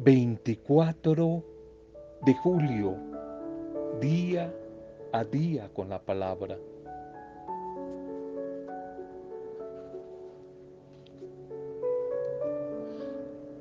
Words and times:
24 0.00 1.44
de 2.24 2.34
julio, 2.34 2.96
día 4.00 4.54
a 5.12 5.24
día 5.24 5.68
con 5.74 5.88
la 5.88 6.00
palabra. 6.00 6.56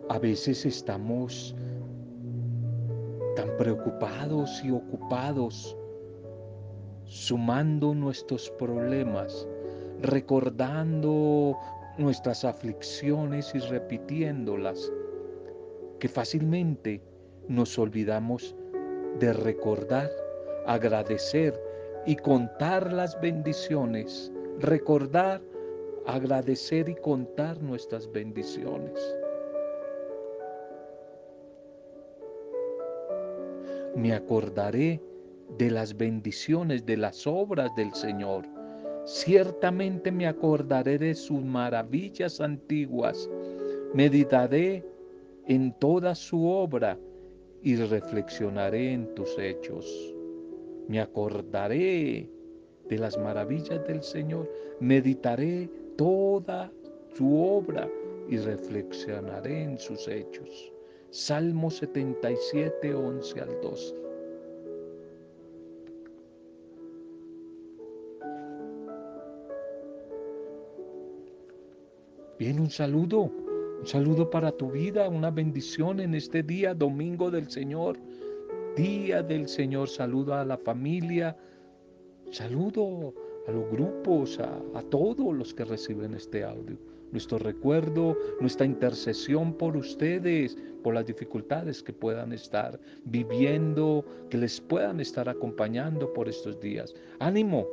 A 0.10 0.20
veces 0.20 0.64
estamos 0.68 1.56
tan 3.36 3.58
preocupados 3.58 4.64
y 4.64 4.70
ocupados, 4.70 5.76
sumando 7.06 7.96
nuestros 7.96 8.48
problemas, 8.60 9.48
recordando 10.04 11.58
nuestras 11.98 12.46
aflicciones 12.46 13.56
y 13.56 13.60
repitiéndolas 13.60 14.92
que 16.00 16.08
fácilmente 16.08 17.02
nos 17.48 17.78
olvidamos 17.80 18.56
de 19.20 19.34
recordar, 19.34 20.10
agradecer 20.66 21.60
y 22.06 22.16
contar 22.16 22.92
las 22.94 23.20
bendiciones. 23.20 24.32
Recordar, 24.60 25.42
agradecer 26.06 26.90
y 26.90 26.96
contar 26.96 27.62
nuestras 27.62 28.12
bendiciones. 28.12 28.94
Me 33.96 34.14
acordaré 34.14 35.02
de 35.58 35.72
las 35.72 35.96
bendiciones, 35.96 36.86
de 36.86 36.98
las 36.98 37.26
obras 37.26 37.70
del 37.76 37.94
Señor. 37.94 38.46
Ciertamente 39.06 40.12
me 40.12 40.28
acordaré 40.28 40.98
de 40.98 41.16
sus 41.16 41.42
maravillas 41.42 42.40
antiguas. 42.42 43.30
Meditaré 43.94 44.86
en 45.48 45.72
toda 45.80 46.14
su 46.14 46.48
obra 46.48 46.98
y 47.64 47.76
reflexionaré 47.76 48.94
en 48.94 49.14
tus 49.16 49.38
hechos. 49.40 50.14
Me 50.88 51.00
acordaré 51.00 52.30
de 52.88 52.98
las 52.98 53.18
maravillas 53.18 53.86
del 53.88 54.04
Señor, 54.04 54.50
meditaré 54.80 55.70
toda 55.98 56.72
su 57.16 57.42
obra 57.42 57.90
y 58.30 58.38
reflexionaré 58.38 59.64
en 59.64 59.78
sus 59.78 60.08
hechos. 60.08 60.72
Salmo 61.10 61.72
77, 61.72 62.94
11 62.94 63.42
al 63.42 63.62
12. 63.62 63.96
Bien, 72.38 72.60
un 72.60 72.70
saludo 72.70 73.32
un 73.80 73.86
saludo 73.86 74.30
para 74.30 74.52
tu 74.52 74.72
vida, 74.72 75.08
una 75.08 75.30
bendición 75.30 76.00
en 76.00 76.16
este 76.16 76.42
día, 76.42 76.74
domingo 76.74 77.30
del 77.30 77.50
Señor, 77.50 77.98
día 78.76 79.22
del 79.22 79.48
Señor. 79.48 79.88
Saludo 79.88 80.34
a 80.34 80.44
la 80.44 80.58
familia, 80.58 81.38
saludo 82.32 83.14
a 83.48 83.52
los 83.52 83.70
grupos, 83.72 84.40
a, 84.40 84.82
todos 84.90 85.36
los 85.36 85.54
que 85.54 85.66
reciben 85.66 86.16
este 86.16 86.44
audio. 86.44 86.78
Nuestro 87.12 87.38
recuerdo, 87.38 88.18
nuestra 88.42 88.66
intercesión 88.66 89.54
por 89.54 89.78
ustedes, 89.78 90.58
por 90.84 90.96
las 90.96 91.06
dificultades 91.06 91.82
que 91.82 91.94
puedan 91.94 92.34
estar 92.34 92.80
viviendo, 93.06 94.04
que 94.30 94.38
les 94.38 94.60
puedan 94.60 95.00
estar 95.00 95.30
acompañando 95.30 96.12
por 96.14 96.28
estos 96.28 96.60
días. 96.60 96.94
Ánimo, 97.20 97.66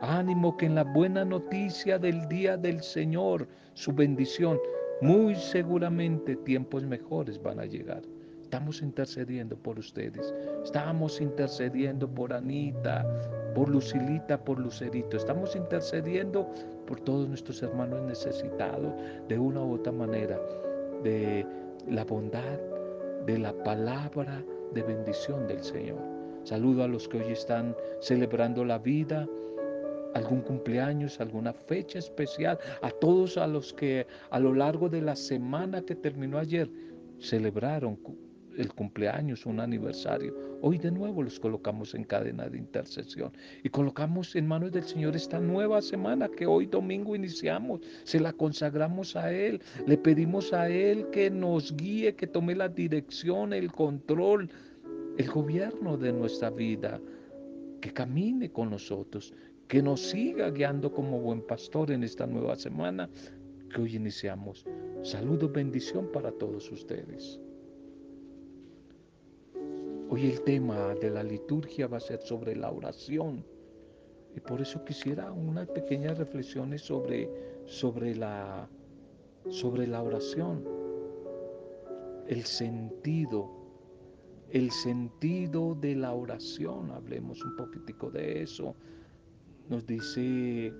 ánimo 0.00 0.56
que 0.56 0.66
en 0.66 0.76
la 0.76 0.84
buena 0.84 1.24
noticia 1.24 1.98
del 1.98 2.28
día 2.28 2.56
del 2.56 2.80
Señor, 2.82 3.48
su 3.74 3.92
bendición, 3.92 4.58
muy 5.00 5.34
seguramente 5.34 6.36
tiempos 6.36 6.84
mejores 6.84 7.42
van 7.42 7.60
a 7.60 7.66
llegar. 7.66 8.02
Estamos 8.42 8.80
intercediendo 8.80 9.56
por 9.56 9.78
ustedes. 9.78 10.32
Estamos 10.64 11.20
intercediendo 11.20 12.08
por 12.08 12.32
Anita, 12.32 13.04
por 13.54 13.68
Lucilita, 13.68 14.42
por 14.42 14.58
Lucerito. 14.58 15.16
Estamos 15.16 15.56
intercediendo 15.56 16.48
por 16.86 17.00
todos 17.00 17.28
nuestros 17.28 17.62
hermanos 17.62 18.02
necesitados 18.02 18.94
de 19.28 19.38
una 19.38 19.62
u 19.62 19.74
otra 19.74 19.92
manera. 19.92 20.40
De 21.02 21.44
la 21.88 22.04
bondad, 22.04 22.58
de 23.26 23.38
la 23.38 23.52
palabra 23.64 24.42
de 24.72 24.82
bendición 24.82 25.46
del 25.46 25.62
Señor. 25.62 25.98
Saludo 26.44 26.84
a 26.84 26.88
los 26.88 27.08
que 27.08 27.18
hoy 27.18 27.32
están 27.32 27.74
celebrando 28.00 28.64
la 28.64 28.78
vida 28.78 29.26
algún 30.16 30.40
cumpleaños, 30.40 31.20
alguna 31.20 31.52
fecha 31.52 31.98
especial, 31.98 32.58
a 32.82 32.90
todos 32.90 33.36
a 33.36 33.46
los 33.46 33.72
que 33.72 34.06
a 34.30 34.40
lo 34.40 34.54
largo 34.54 34.88
de 34.88 35.02
la 35.02 35.14
semana 35.14 35.82
que 35.82 35.94
terminó 35.94 36.38
ayer 36.38 36.70
celebraron 37.18 37.98
el 38.56 38.72
cumpleaños, 38.72 39.44
un 39.44 39.60
aniversario. 39.60 40.34
Hoy 40.62 40.78
de 40.78 40.90
nuevo 40.90 41.22
los 41.22 41.38
colocamos 41.38 41.94
en 41.94 42.04
cadena 42.04 42.48
de 42.48 42.56
intercesión 42.56 43.30
y 43.62 43.68
colocamos 43.68 44.34
en 44.34 44.46
manos 44.46 44.72
del 44.72 44.84
Señor 44.84 45.14
esta 45.14 45.38
nueva 45.38 45.82
semana 45.82 46.28
que 46.28 46.46
hoy 46.46 46.66
domingo 46.66 47.14
iniciamos. 47.14 47.80
Se 48.04 48.18
la 48.18 48.32
consagramos 48.32 49.14
a 49.16 49.30
Él, 49.30 49.60
le 49.86 49.98
pedimos 49.98 50.54
a 50.54 50.70
Él 50.70 51.08
que 51.10 51.30
nos 51.30 51.76
guíe, 51.76 52.14
que 52.14 52.26
tome 52.26 52.54
la 52.54 52.68
dirección, 52.68 53.52
el 53.52 53.70
control, 53.70 54.48
el 55.18 55.30
gobierno 55.30 55.98
de 55.98 56.12
nuestra 56.12 56.48
vida, 56.48 56.98
que 57.82 57.92
camine 57.92 58.50
con 58.50 58.70
nosotros, 58.70 59.34
que 59.68 59.82
nos 59.82 60.00
siga 60.00 60.50
guiando 60.50 60.92
como 60.92 61.20
buen 61.20 61.42
pastor 61.42 61.90
en 61.90 62.04
esta 62.04 62.26
nueva 62.26 62.56
semana 62.56 63.10
que 63.74 63.80
hoy 63.80 63.96
iniciamos. 63.96 64.64
Saludo, 65.02 65.48
bendición 65.48 66.10
para 66.12 66.30
todos 66.30 66.70
ustedes. 66.70 67.40
Hoy 70.08 70.30
el 70.30 70.40
tema 70.42 70.94
de 70.94 71.10
la 71.10 71.24
liturgia 71.24 71.88
va 71.88 71.96
a 71.96 72.00
ser 72.00 72.20
sobre 72.20 72.54
la 72.54 72.70
oración. 72.70 73.44
Y 74.36 74.40
por 74.40 74.60
eso 74.60 74.84
quisiera 74.84 75.32
unas 75.32 75.66
pequeñas 75.68 76.18
reflexiones 76.18 76.82
sobre, 76.82 77.28
sobre, 77.64 78.14
la, 78.14 78.68
sobre 79.48 79.88
la 79.88 80.02
oración. 80.02 80.62
El 82.28 82.44
sentido, 82.44 83.50
el 84.50 84.70
sentido 84.70 85.74
de 85.74 85.96
la 85.96 86.12
oración. 86.12 86.92
Hablemos 86.92 87.42
un 87.42 87.56
poquitico 87.56 88.10
de 88.10 88.42
eso 88.42 88.76
nos 89.68 89.86
dice 89.86 90.72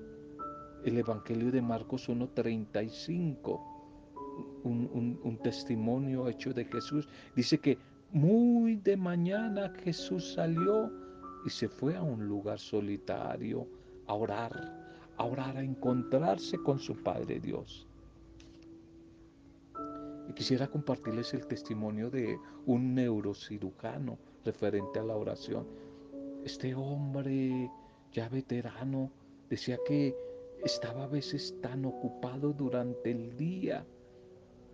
el 0.85 0.99
Evangelio 0.99 1.51
de 1.51 1.63
Marcos 1.63 2.09
1.35, 2.09 3.61
un, 4.65 5.19
un, 5.23 5.39
testimonio 5.39 6.29
hecho 6.29 6.53
de 6.53 6.65
Jesús. 6.65 7.09
Dice 7.35 7.59
que 7.59 7.79
muy 8.13 8.77
de 8.77 8.97
mañana 8.97 9.73
Jesús 9.83 10.35
salió 10.35 10.91
y 11.45 11.51
se 11.51 11.69
fue 11.69 11.97
a 11.97 12.03
un 12.03 12.27
lugar 12.27 12.59
solitario 12.59 13.67
a 14.07 14.15
orar, 14.15 14.53
a 15.17 15.25
orar, 15.25 15.57
a 15.57 15.63
encontrarse 15.63 16.59
con 16.59 16.79
su 16.79 16.95
Padre 17.03 17.41
Dios. 17.41 17.87
Y 20.29 20.33
quisiera 20.33 20.69
compartirles 20.69 21.35
el 21.35 21.47
testimonio 21.47 22.11
de 22.11 22.39
un 22.67 22.95
neurocirujano 22.95 24.19
referente 24.45 24.99
a 24.99 25.05
la 25.05 25.17
oración. 25.17 25.67
Este 26.45 26.75
hombre 26.75 27.71
ya 28.17 28.31
veterano, 28.31 29.11
decía 29.51 29.79
que 29.87 30.17
estaba 30.65 31.05
a 31.05 31.07
veces 31.07 31.55
tan 31.61 31.85
ocupado 31.85 32.55
durante 32.55 33.11
el 33.11 33.37
día 33.37 33.85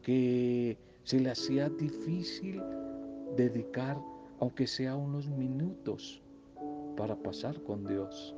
que 0.00 0.78
se 1.02 1.18
le 1.18 1.30
hacía 1.30 1.68
difícil 1.68 2.62
dedicar, 3.36 4.00
aunque 4.38 4.68
sea 4.68 4.94
unos 4.94 5.28
minutos, 5.28 6.22
para 6.96 7.16
pasar 7.16 7.60
con 7.64 7.84
Dios. 7.84 8.36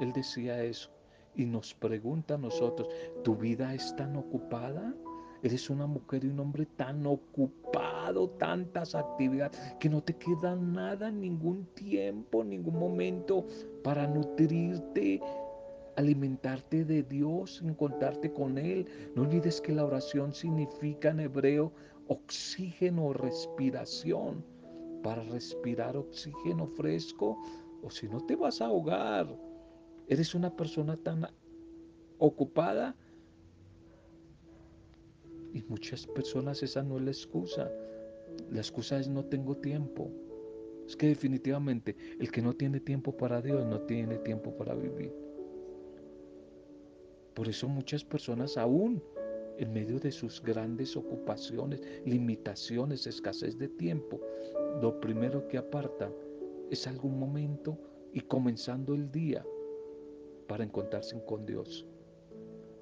Él 0.00 0.12
decía 0.12 0.62
eso 0.62 0.90
y 1.34 1.44
nos 1.44 1.74
pregunta 1.74 2.34
a 2.34 2.38
nosotros, 2.38 2.88
¿tu 3.24 3.34
vida 3.34 3.74
es 3.74 3.96
tan 3.96 4.14
ocupada? 4.14 4.94
Eres 5.42 5.70
una 5.70 5.88
mujer 5.88 6.24
y 6.24 6.28
un 6.28 6.38
hombre 6.38 6.66
tan 6.66 7.04
ocupado, 7.04 7.89
tantas 8.38 8.94
actividades, 8.94 9.58
que 9.78 9.88
no 9.88 10.02
te 10.02 10.14
queda 10.14 10.56
nada, 10.56 11.10
ningún 11.10 11.66
tiempo, 11.74 12.44
ningún 12.44 12.78
momento 12.78 13.46
para 13.82 14.06
nutrirte, 14.06 15.20
alimentarte 15.96 16.84
de 16.84 17.02
Dios, 17.02 17.62
encontrarte 17.64 18.32
con 18.32 18.58
Él. 18.58 18.86
No 19.14 19.22
olvides 19.22 19.60
que 19.60 19.72
la 19.72 19.84
oración 19.84 20.32
significa 20.32 21.10
en 21.10 21.20
hebreo 21.20 21.72
oxígeno, 22.08 23.12
respiración. 23.12 24.44
Para 25.02 25.22
respirar 25.22 25.96
oxígeno 25.96 26.66
fresco, 26.66 27.38
o 27.82 27.90
si 27.90 28.06
no 28.06 28.20
te 28.26 28.36
vas 28.36 28.60
a 28.60 28.66
ahogar. 28.66 29.26
Eres 30.08 30.34
una 30.34 30.54
persona 30.54 30.96
tan 30.96 31.26
ocupada 32.18 32.94
y 35.52 35.62
muchas 35.62 36.06
personas 36.06 36.62
esa 36.62 36.82
no 36.82 36.98
es 36.98 37.02
la 37.02 37.10
excusa. 37.10 37.70
La 38.50 38.58
excusa 38.60 38.98
es 38.98 39.08
no 39.08 39.24
tengo 39.24 39.56
tiempo. 39.56 40.10
Es 40.86 40.96
que 40.96 41.06
definitivamente 41.06 41.96
el 42.18 42.30
que 42.30 42.42
no 42.42 42.54
tiene 42.54 42.80
tiempo 42.80 43.16
para 43.16 43.40
Dios 43.40 43.64
no 43.66 43.80
tiene 43.82 44.18
tiempo 44.18 44.56
para 44.56 44.74
vivir. 44.74 45.14
Por 47.34 47.48
eso 47.48 47.68
muchas 47.68 48.04
personas 48.04 48.56
aún 48.56 49.02
en 49.58 49.72
medio 49.72 50.00
de 50.00 50.10
sus 50.10 50.42
grandes 50.42 50.96
ocupaciones, 50.96 51.82
limitaciones, 52.04 53.06
escasez 53.06 53.58
de 53.58 53.68
tiempo, 53.68 54.20
lo 54.80 54.98
primero 55.00 55.46
que 55.48 55.58
aparta 55.58 56.10
es 56.70 56.86
algún 56.86 57.18
momento 57.18 57.78
y 58.12 58.20
comenzando 58.20 58.94
el 58.94 59.10
día 59.12 59.44
para 60.48 60.64
encontrarse 60.64 61.22
con 61.24 61.44
Dios 61.46 61.86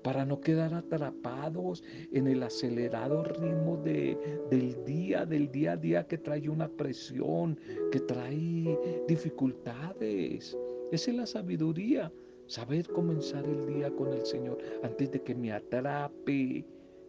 para 0.09 0.25
no 0.25 0.41
quedar 0.41 0.73
atrapados 0.73 1.85
en 2.13 2.29
el 2.29 2.43
acelerado 2.43 3.25
ritmo 3.25 3.77
de, 3.77 4.17
del 4.51 4.83
día, 4.87 5.27
del 5.27 5.53
día 5.53 5.73
a 5.73 5.77
día 5.77 6.07
que 6.07 6.17
trae 6.17 6.49
una 6.49 6.67
presión, 6.67 7.61
que 7.93 8.01
trae 8.01 9.05
dificultades. 9.07 10.57
Esa 10.93 11.11
es 11.11 11.15
la 11.15 11.27
sabiduría, 11.27 12.11
saber 12.47 12.89
comenzar 12.89 13.45
el 13.45 13.67
día 13.67 13.91
con 13.91 14.15
el 14.15 14.25
Señor 14.25 14.57
antes 14.83 15.11
de 15.11 15.21
que 15.21 15.35
me 15.35 15.53
atrape 15.53 16.65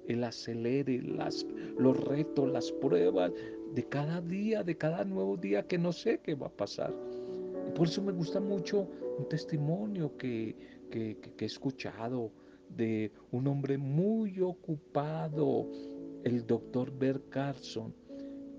el 0.10 0.22
acelere, 0.22 1.02
las, 1.02 1.48
los 1.78 1.98
retos, 2.04 2.52
las 2.52 2.70
pruebas 2.70 3.32
de 3.76 3.84
cada 3.86 4.20
día, 4.20 4.62
de 4.62 4.76
cada 4.76 5.06
nuevo 5.06 5.38
día 5.38 5.66
que 5.66 5.78
no 5.78 5.94
sé 5.94 6.20
qué 6.22 6.36
va 6.36 6.48
a 6.48 6.58
pasar. 6.58 6.94
Y 7.66 7.72
por 7.72 7.88
eso 7.88 8.02
me 8.02 8.12
gusta 8.12 8.42
mucho 8.42 8.90
un 9.18 9.30
testimonio 9.30 10.18
que, 10.18 10.54
que, 10.92 11.16
que 11.38 11.46
he 11.46 11.48
escuchado 11.48 12.30
de 12.70 13.12
un 13.32 13.48
hombre 13.48 13.78
muy 13.78 14.40
ocupado, 14.42 15.70
el 16.24 16.46
doctor 16.46 16.92
Bert 16.98 17.30
Carson, 17.30 17.94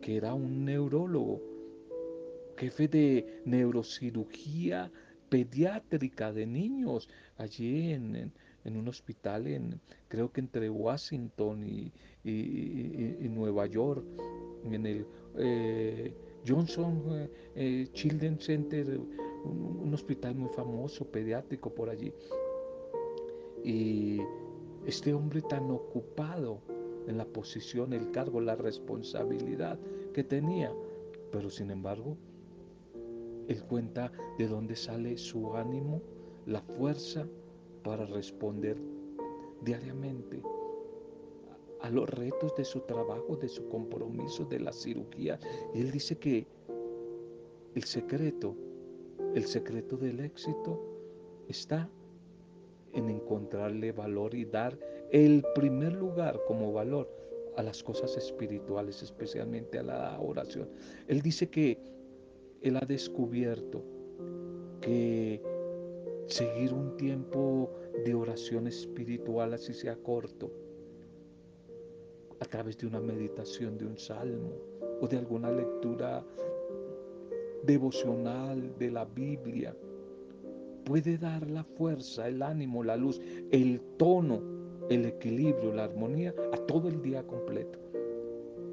que 0.01 0.17
era 0.17 0.35
un 0.35 0.65
neurólogo, 0.65 1.41
jefe 2.57 2.89
de 2.89 3.43
neurocirugía 3.45 4.91
pediátrica 5.29 6.33
de 6.33 6.47
niños 6.47 7.09
allí 7.39 7.93
en, 7.93 8.33
un 8.65 8.89
hospital, 8.89 9.47
en, 9.47 9.81
creo 10.09 10.31
que 10.31 10.41
entre 10.41 10.69
Washington 10.69 11.65
y, 11.65 11.93
Nueva 13.29 13.67
York, 13.67 14.05
en 14.71 14.87
el 14.87 15.07
eh, 15.39 16.13
Johnson 16.47 17.03
eh, 17.13 17.31
eh, 17.55 17.89
Children's 17.93 18.45
Center, 18.45 19.01
un 19.45 19.95
hospital 19.95 20.35
muy 20.35 20.51
famoso, 20.51 21.07
pediátrico 21.07 21.73
por 21.75 21.89
allí. 21.89 22.13
Y 23.65 24.21
este 24.87 25.13
hombre 25.15 25.43
tan 25.43 25.71
ocupado 25.71 26.61
en 27.07 27.19
la 27.19 27.25
posición, 27.25 27.93
el 27.93 28.11
cargo, 28.11 28.41
la 28.41 28.57
responsabilidad 28.57 29.79
que 30.15 30.25
tenía, 30.25 30.73
pero 31.31 31.51
sin 31.51 31.71
embargo, 31.71 32.17
él 33.49 33.65
cuenta 33.65 34.13
de 34.39 34.47
dónde 34.47 34.77
sale 34.77 35.17
su 35.19 35.57
ánimo, 35.57 36.03
la 36.47 36.61
fuerza 36.63 37.27
para 37.83 38.07
responder 38.07 38.77
diariamente 39.63 40.43
a 41.81 41.91
los 41.91 42.09
retos 42.09 42.55
de 42.57 42.65
su 42.65 42.81
trabajo, 42.81 43.37
de 43.37 43.49
su 43.49 43.69
compromiso, 43.69 44.45
de 44.45 44.61
la 44.61 44.73
cirugía. 44.73 45.39
Y 45.75 45.81
él 45.81 45.91
dice 45.91 46.19
que 46.19 46.47
el 47.75 47.85
secreto, 47.85 48.55
el 49.35 49.45
secreto 49.47 49.97
del 49.97 50.21
éxito 50.21 50.81
está 51.49 51.89
en 52.93 53.11
encontrarle 53.11 53.93
valor 53.93 54.35
y 54.35 54.45
dar 54.45 54.79
el 55.11 55.45
primer 55.55 55.93
lugar 55.93 56.41
como 56.47 56.73
valor 56.73 57.09
a 57.57 57.63
las 57.63 57.83
cosas 57.83 58.17
espirituales, 58.17 59.03
especialmente 59.03 59.79
a 59.79 59.83
la 59.83 60.21
oración. 60.21 60.69
Él 61.09 61.21
dice 61.21 61.49
que 61.49 61.79
él 62.63 62.77
ha 62.77 62.87
descubierto 62.87 63.83
que 64.81 65.43
seguir 66.27 66.73
un 66.73 66.97
tiempo 66.97 67.71
de 68.05 68.15
oración 68.15 68.67
espiritual, 68.67 69.55
así 69.55 69.75
sea 69.75 69.97
corto, 69.97 70.51
a 72.39 72.45
través 72.45 72.79
de 72.79 72.87
una 72.87 73.01
meditación 73.01 73.77
de 73.77 73.87
un 73.87 73.99
salmo 73.99 74.53
o 75.01 75.09
de 75.09 75.19
alguna 75.19 75.51
lectura 75.51 76.25
devocional 77.65 78.79
de 78.79 78.91
la 78.91 79.05
Biblia, 79.05 79.77
puede 80.85 81.19
dar 81.19 81.49
la 81.51 81.65
fuerza, 81.65 82.29
el 82.29 82.43
ánimo, 82.43 82.83
la 82.83 82.97
luz, 82.97 83.21
el 83.51 83.81
tono, 83.99 84.43
el 84.91 85.07
equilibrio, 85.07 85.73
la 85.75 85.85
armonía 85.85 86.35
a 86.53 86.57
todo 86.67 86.89
el 86.89 87.01
día 87.03 87.27
completo. 87.27 87.79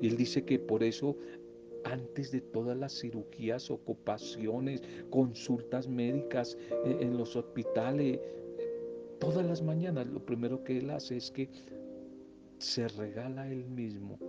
Y 0.01 0.07
él 0.07 0.18
dice 0.18 0.44
que 0.44 0.59
por 0.59 0.83
eso 0.83 1.18
antes 1.83 2.31
de 2.31 2.42
todas 2.42 2.77
las 2.77 3.00
cirugías, 3.00 3.71
ocupaciones, 3.71 4.81
consultas 5.09 5.88
médicas 5.88 6.57
eh, 6.86 6.98
en 7.00 7.18
los 7.18 7.36
hospitales, 7.36 8.19
todas 9.19 9.45
las 9.45 9.62
mañanas 9.62 10.07
lo 10.07 10.24
primero 10.25 10.63
que 10.63 10.80
él 10.80 10.89
hace 10.89 11.18
es 11.18 11.31
que 11.31 11.50
se 12.57 12.88
regala 12.89 13.50
él 13.50 13.65
mismo, 13.65 14.19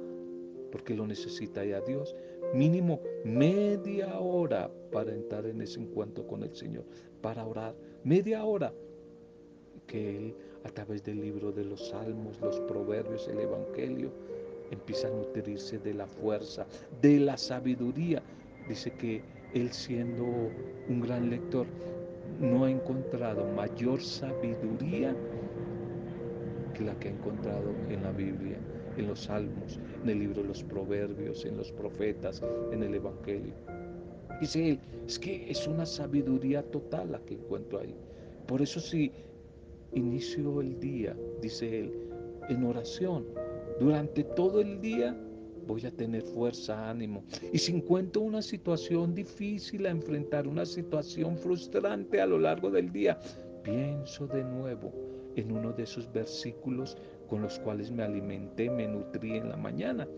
porque 0.70 0.94
lo 0.94 1.06
necesita 1.06 1.65
ya 1.65 1.81
Dios, 1.81 2.15
mínimo 2.55 3.00
media 3.25 4.19
hora 4.19 4.70
para 4.93 5.12
entrar 5.12 5.47
en 5.47 5.62
ese 5.62 5.81
encuentro 5.81 6.26
con 6.26 6.43
el 6.43 6.55
Señor, 6.55 6.85
para 7.20 7.47
orar, 7.47 7.75
media 8.05 8.44
hora 8.44 8.73
que 9.87 10.17
Él 10.17 10.35
a 10.65 10.69
través 10.70 11.03
del 11.03 11.20
libro 11.20 11.53
de 11.53 11.65
los 11.65 11.88
salmos, 11.88 12.41
los 12.41 12.61
proverbios, 12.61 13.29
el 13.29 13.41
Evangelio, 13.41 14.12
empieza 14.70 15.09
a 15.09 15.11
nutrirse 15.11 15.79
de 15.79 15.94
la 15.94 16.06
fuerza, 16.06 16.67
de 17.00 17.20
la 17.20 17.37
sabiduría. 17.37 18.23
Dice 18.69 18.93
que 18.93 19.23
Él 19.55 19.73
siendo 19.73 20.25
un 20.88 21.00
gran 21.00 21.31
lector, 21.31 21.67
no 22.41 22.65
ha 22.65 22.70
encontrado 22.70 23.47
mayor 23.47 24.00
sabiduría 24.03 25.17
que 26.75 26.85
la 26.85 26.99
que 26.99 27.09
ha 27.09 27.12
encontrado 27.12 27.70
en 27.88 28.03
la 28.03 28.12
Biblia, 28.12 28.59
en 28.99 29.06
los 29.06 29.21
salmos, 29.21 29.79
en 30.03 30.11
el 30.11 30.19
libro 30.19 30.43
de 30.43 30.49
los 30.49 30.62
proverbios, 30.62 31.45
en 31.45 31.56
los 31.56 31.73
profetas, 31.73 32.43
en 32.73 32.83
el 32.83 32.95
Evangelio. 32.95 33.55
Dice 34.41 34.71
él, 34.71 34.81
es 35.06 35.19
que 35.19 35.50
es 35.50 35.67
una 35.67 35.87
sabiduría 35.87 36.62
total 36.62 37.12
la 37.12 37.21
que 37.21 37.35
encuentro 37.35 37.81
ahí. 37.81 37.95
Por 38.47 38.62
eso 38.62 38.81
si 38.81 39.12
inicio 39.95 40.61
el 40.61 40.79
día, 40.79 41.17
dice 41.41 41.81
él, 41.81 41.93
en 42.49 42.65
oración, 42.65 43.27
durante 43.81 44.25
todo 44.25 44.61
el 44.61 44.81
día 44.81 45.17
voy 45.67 45.85
a 45.85 45.91
tener 45.91 46.23
fuerza, 46.23 46.89
ánimo. 46.89 47.23
Y 47.53 47.59
si 47.59 47.73
encuentro 47.77 48.23
una 48.23 48.43
situación 48.43 49.15
difícil 49.15 49.87
a 49.87 49.91
enfrentar, 49.91 50.49
una 50.49 50.65
situación 50.65 51.37
frustrante 51.37 52.21
a 52.21 52.27
lo 52.27 52.39
largo 52.39 52.71
del 52.71 52.91
día, 52.91 53.19
pienso 53.62 54.27
de 54.27 54.44
nuevo 54.44 54.93
en 55.37 55.53
uno 55.53 55.73
de 55.73 55.83
esos 55.83 56.11
versículos 56.12 56.97
con 57.29 57.43
los 57.43 57.58
cuales 57.61 57.91
me 57.91 58.03
alimenté, 58.03 58.70
me 58.70 58.89
nutrí 58.89 59.37
en 59.37 59.49
la 59.51 59.56
mañana. 59.56 60.08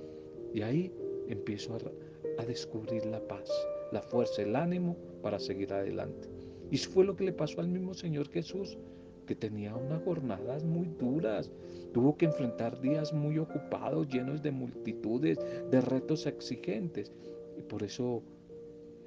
Y 0.55 0.62
ahí 0.62 0.93
empiezo 1.29 1.76
a, 1.76 2.45
descubrir 2.45 3.05
la 3.05 3.21
paz 3.29 3.50
la 3.93 4.02
fuerza, 4.02 4.43
el 4.43 4.57
ánimo 4.57 4.97
para 5.23 5.38
seguir 5.38 5.73
adelante. 5.73 6.29
Y 6.71 6.79
fue 6.79 7.05
lo 7.05 7.17
que 7.17 7.25
le 7.25 7.33
pasó 7.33 7.61
al 7.61 7.69
mismo 7.69 7.95
Señor 7.95 8.29
Jesús, 8.29 8.79
que 9.26 9.35
tenía 9.35 9.75
unas 9.75 10.02
jornadas 10.02 10.64
muy 10.64 10.88
duras, 10.99 11.50
tuvo 11.93 12.17
que 12.17 12.26
enfrentar 12.26 12.81
días 12.81 13.12
muy 13.12 13.38
ocupados, 13.38 14.09
llenos 14.09 14.43
de 14.43 14.50
multitudes, 14.50 15.38
de 15.71 15.81
retos 15.81 16.26
exigentes. 16.26 17.12
Y 17.59 17.62
por 17.62 17.83
eso 17.83 18.23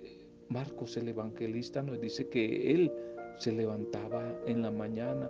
eh, 0.04 0.26
Marcos 0.50 0.98
el 0.98 1.10
evangelista 1.10 1.82
nos 1.82 2.00
dice 2.00 2.28
que 2.28 2.74
él 2.74 2.92
se 3.38 3.52
levantaba 3.52 4.34
en 4.46 4.62
la 4.62 4.72
mañana 4.72 5.30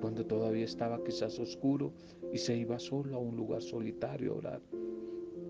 cuando 0.00 0.24
todavía 0.24 0.64
estaba 0.64 1.02
quizás 1.04 1.38
oscuro 1.38 1.92
y 2.32 2.38
se 2.38 2.56
iba 2.56 2.78
solo 2.78 3.16
a 3.16 3.18
un 3.18 3.36
lugar 3.36 3.62
solitario 3.62 4.32
a 4.32 4.36
orar. 4.36 4.62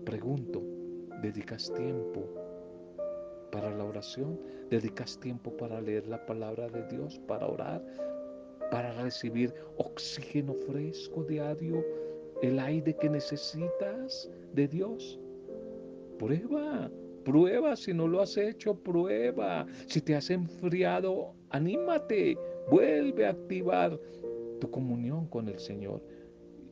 Pregunto, 0.05 0.63
¿dedicas 1.21 1.71
tiempo 1.73 2.27
para 3.51 3.75
la 3.75 3.83
oración, 3.83 4.39
dedicas 4.69 5.19
tiempo 5.19 5.55
para 5.57 5.81
leer 5.81 6.07
la 6.07 6.25
palabra 6.25 6.69
de 6.69 6.83
Dios, 6.87 7.19
para 7.27 7.47
orar, 7.47 7.83
para 8.71 8.91
recibir 9.01 9.53
oxígeno 9.77 10.53
fresco 10.53 11.23
diario, 11.23 11.83
el 12.41 12.59
aire 12.59 12.95
que 12.95 13.09
necesitas 13.09 14.29
de 14.53 14.67
Dios. 14.67 15.19
Prueba, 16.17 16.89
prueba, 17.23 17.75
si 17.75 17.93
no 17.93 18.07
lo 18.07 18.21
has 18.21 18.37
hecho, 18.37 18.75
prueba. 18.75 19.65
Si 19.87 20.01
te 20.01 20.15
has 20.15 20.29
enfriado, 20.29 21.33
anímate, 21.49 22.37
vuelve 22.69 23.25
a 23.25 23.31
activar 23.31 23.99
tu 24.59 24.69
comunión 24.69 25.27
con 25.27 25.47
el 25.47 25.59
Señor 25.59 26.03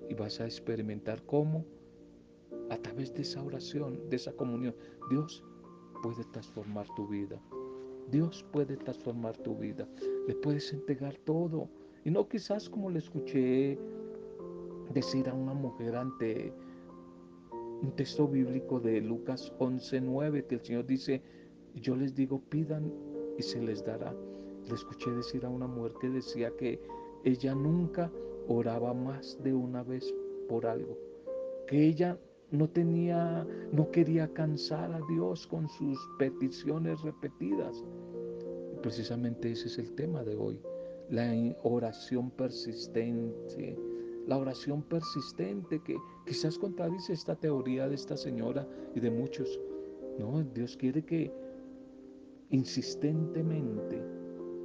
y 0.10 0.14
vas 0.14 0.40
a 0.40 0.46
experimentar 0.46 1.24
cómo 1.24 1.66
a 2.70 2.78
través 2.78 3.14
de 3.14 3.22
esa 3.22 3.44
oración, 3.44 4.10
de 4.10 4.16
esa 4.16 4.34
comunión, 4.34 4.76
Dios 5.10 5.44
puede 6.02 6.24
transformar 6.26 6.88
tu 6.96 7.08
vida. 7.08 7.42
Dios 8.12 8.46
puede 8.52 8.78
transformar 8.78 9.38
tu 9.38 9.56
vida. 9.56 9.88
Le 10.28 10.36
puedes 10.36 10.72
entregar 10.72 11.16
todo. 11.26 11.70
Y 12.06 12.12
no 12.12 12.28
quizás 12.28 12.70
como 12.70 12.90
le 12.90 13.00
escuché 13.00 13.78
decir 14.94 15.28
a 15.30 15.34
una 15.34 15.54
mujer 15.54 15.96
ante 15.96 16.54
un 17.82 17.92
texto 17.96 18.28
bíblico 18.28 18.80
de 18.80 19.02
Lucas 19.02 19.54
11:9 19.60 20.48
que 20.48 20.56
el 20.56 20.62
Señor 20.62 20.86
dice, 20.86 21.22
yo 21.76 21.96
les 21.96 22.16
digo, 22.16 22.42
pidan 22.50 22.92
y 23.38 23.44
se 23.44 23.62
les 23.62 23.84
dará. 23.84 24.16
Le 24.68 24.74
escuché 24.74 25.12
decir 25.12 25.46
a 25.46 25.50
una 25.50 25.68
mujer 25.68 25.94
que 26.00 26.10
decía 26.10 26.52
que 26.58 26.82
ella 27.28 27.54
nunca 27.54 28.10
oraba 28.48 28.94
más 28.94 29.38
de 29.44 29.54
una 29.54 29.84
vez 29.84 30.14
por 30.48 30.66
algo, 30.66 30.98
que 31.68 31.86
ella 31.86 32.18
no 32.52 32.70
tenía, 32.70 33.46
no 33.74 33.92
quería 33.92 34.32
cansar 34.34 34.94
a 34.94 35.02
Dios 35.10 35.46
con 35.46 35.68
sus 35.68 36.00
peticiones 36.18 37.02
repetidas. 37.02 37.84
precisamente 38.82 39.52
ese 39.52 39.68
es 39.68 39.78
el 39.80 39.94
tema 39.96 40.24
de 40.24 40.38
hoy, 40.38 40.62
la 41.10 41.34
oración 41.64 42.32
persistente, 42.32 43.78
la 44.26 44.38
oración 44.38 44.82
persistente 44.84 45.82
que 45.84 45.98
quizás 46.26 46.58
contradice 46.58 47.12
esta 47.12 47.36
teoría 47.36 47.90
de 47.90 47.96
esta 47.96 48.16
señora 48.16 48.66
y 48.96 49.02
de 49.02 49.12
muchos. 49.12 49.60
No, 50.18 50.42
Dios 50.44 50.78
quiere 50.78 51.04
que 51.04 51.34
insistentemente 52.52 54.02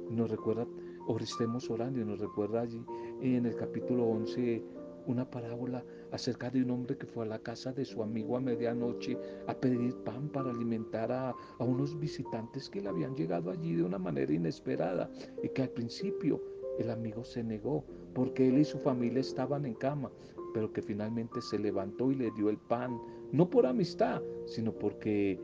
nos 0.09 0.29
recuerda, 0.29 0.65
o 1.07 1.17
estemos 1.17 1.69
orando 1.69 1.99
y 1.99 2.05
nos 2.05 2.19
recuerda 2.19 2.61
allí 2.61 2.83
en 3.21 3.45
el 3.45 3.55
capítulo 3.55 4.05
11 4.05 4.63
una 5.07 5.29
parábola 5.29 5.83
acerca 6.11 6.49
de 6.49 6.63
un 6.63 6.71
hombre 6.71 6.97
que 6.97 7.05
fue 7.05 7.25
a 7.25 7.27
la 7.27 7.39
casa 7.39 7.73
de 7.73 7.85
su 7.85 8.01
amigo 8.01 8.37
a 8.37 8.41
medianoche 8.41 9.17
a 9.47 9.53
pedir 9.53 9.95
pan 10.03 10.29
para 10.29 10.51
alimentar 10.51 11.11
a, 11.11 11.35
unos 11.59 11.99
visitantes 11.99 12.69
que 12.69 12.81
le 12.81 12.89
habían 12.89 13.15
llegado 13.15 13.51
allí 13.51 13.75
de 13.75 13.83
una 13.83 13.97
manera 13.97 14.33
inesperada 14.33 15.09
y 15.41 15.49
que 15.49 15.63
al 15.63 15.69
principio 15.69 16.41
el 16.79 16.89
amigo 16.89 17.23
se 17.23 17.43
negó 17.43 17.83
porque 18.13 18.47
él 18.47 18.59
y 18.59 18.65
su 18.65 18.79
familia 18.79 19.21
estaban 19.21 19.65
en 19.65 19.73
cama, 19.75 20.11
pero 20.53 20.71
que 20.71 20.81
finalmente 20.81 21.41
se 21.41 21.59
levantó 21.59 22.11
y 22.11 22.15
le 22.15 22.31
dio 22.31 22.49
el 22.49 22.57
pan, 22.57 22.99
no 23.31 23.49
por 23.49 23.65
amistad, 23.65 24.21
sino 24.45 24.71
porque 24.71 25.39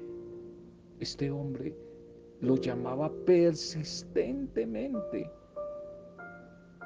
este 0.99 1.31
hombre 1.31 1.75
lo 2.41 2.57
llamaba 2.57 3.11
persistentemente. 3.25 5.29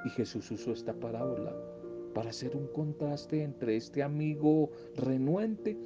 Y 0.05 0.09
Jesús 0.09 0.51
usó 0.51 0.71
esta 0.71 0.93
parábola 0.93 1.55
para 2.13 2.29
hacer 2.29 2.55
un 2.55 2.67
contraste 2.67 3.43
entre 3.43 3.75
este 3.75 4.03
amigo 4.03 4.69
renuente 4.95 5.77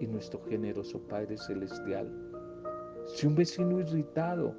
y 0.00 0.06
nuestro 0.06 0.42
generoso 0.44 1.00
Padre 1.00 1.36
Celestial. 1.36 2.10
Si 3.06 3.26
un 3.26 3.34
vecino 3.34 3.78
irritado, 3.80 4.54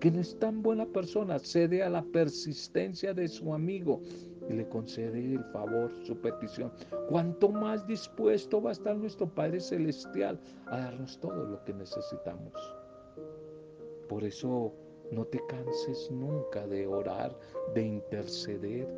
que 0.00 0.10
no 0.10 0.20
es 0.20 0.36
tan 0.38 0.62
buena 0.62 0.86
persona, 0.86 1.38
cede 1.38 1.82
a 1.82 1.88
la 1.88 2.02
persistencia 2.02 3.14
de 3.14 3.28
su 3.28 3.54
amigo 3.54 4.00
y 4.48 4.52
le 4.52 4.68
concede 4.68 5.20
el 5.34 5.44
favor, 5.52 5.92
su 6.04 6.16
petición, 6.16 6.72
cuánto 7.08 7.50
más 7.50 7.86
dispuesto 7.86 8.60
va 8.60 8.70
a 8.70 8.72
estar 8.72 8.96
nuestro 8.96 9.28
Padre 9.28 9.60
Celestial 9.60 10.40
a 10.66 10.78
darnos 10.78 11.18
todo 11.20 11.44
lo 11.44 11.62
que 11.64 11.72
necesitamos. 11.72 12.52
Por 14.08 14.24
eso 14.24 14.74
no 15.12 15.24
te 15.24 15.40
canses 15.46 16.10
nunca 16.10 16.66
de 16.66 16.86
orar, 16.86 17.38
de 17.74 17.82
interceder 17.86 18.88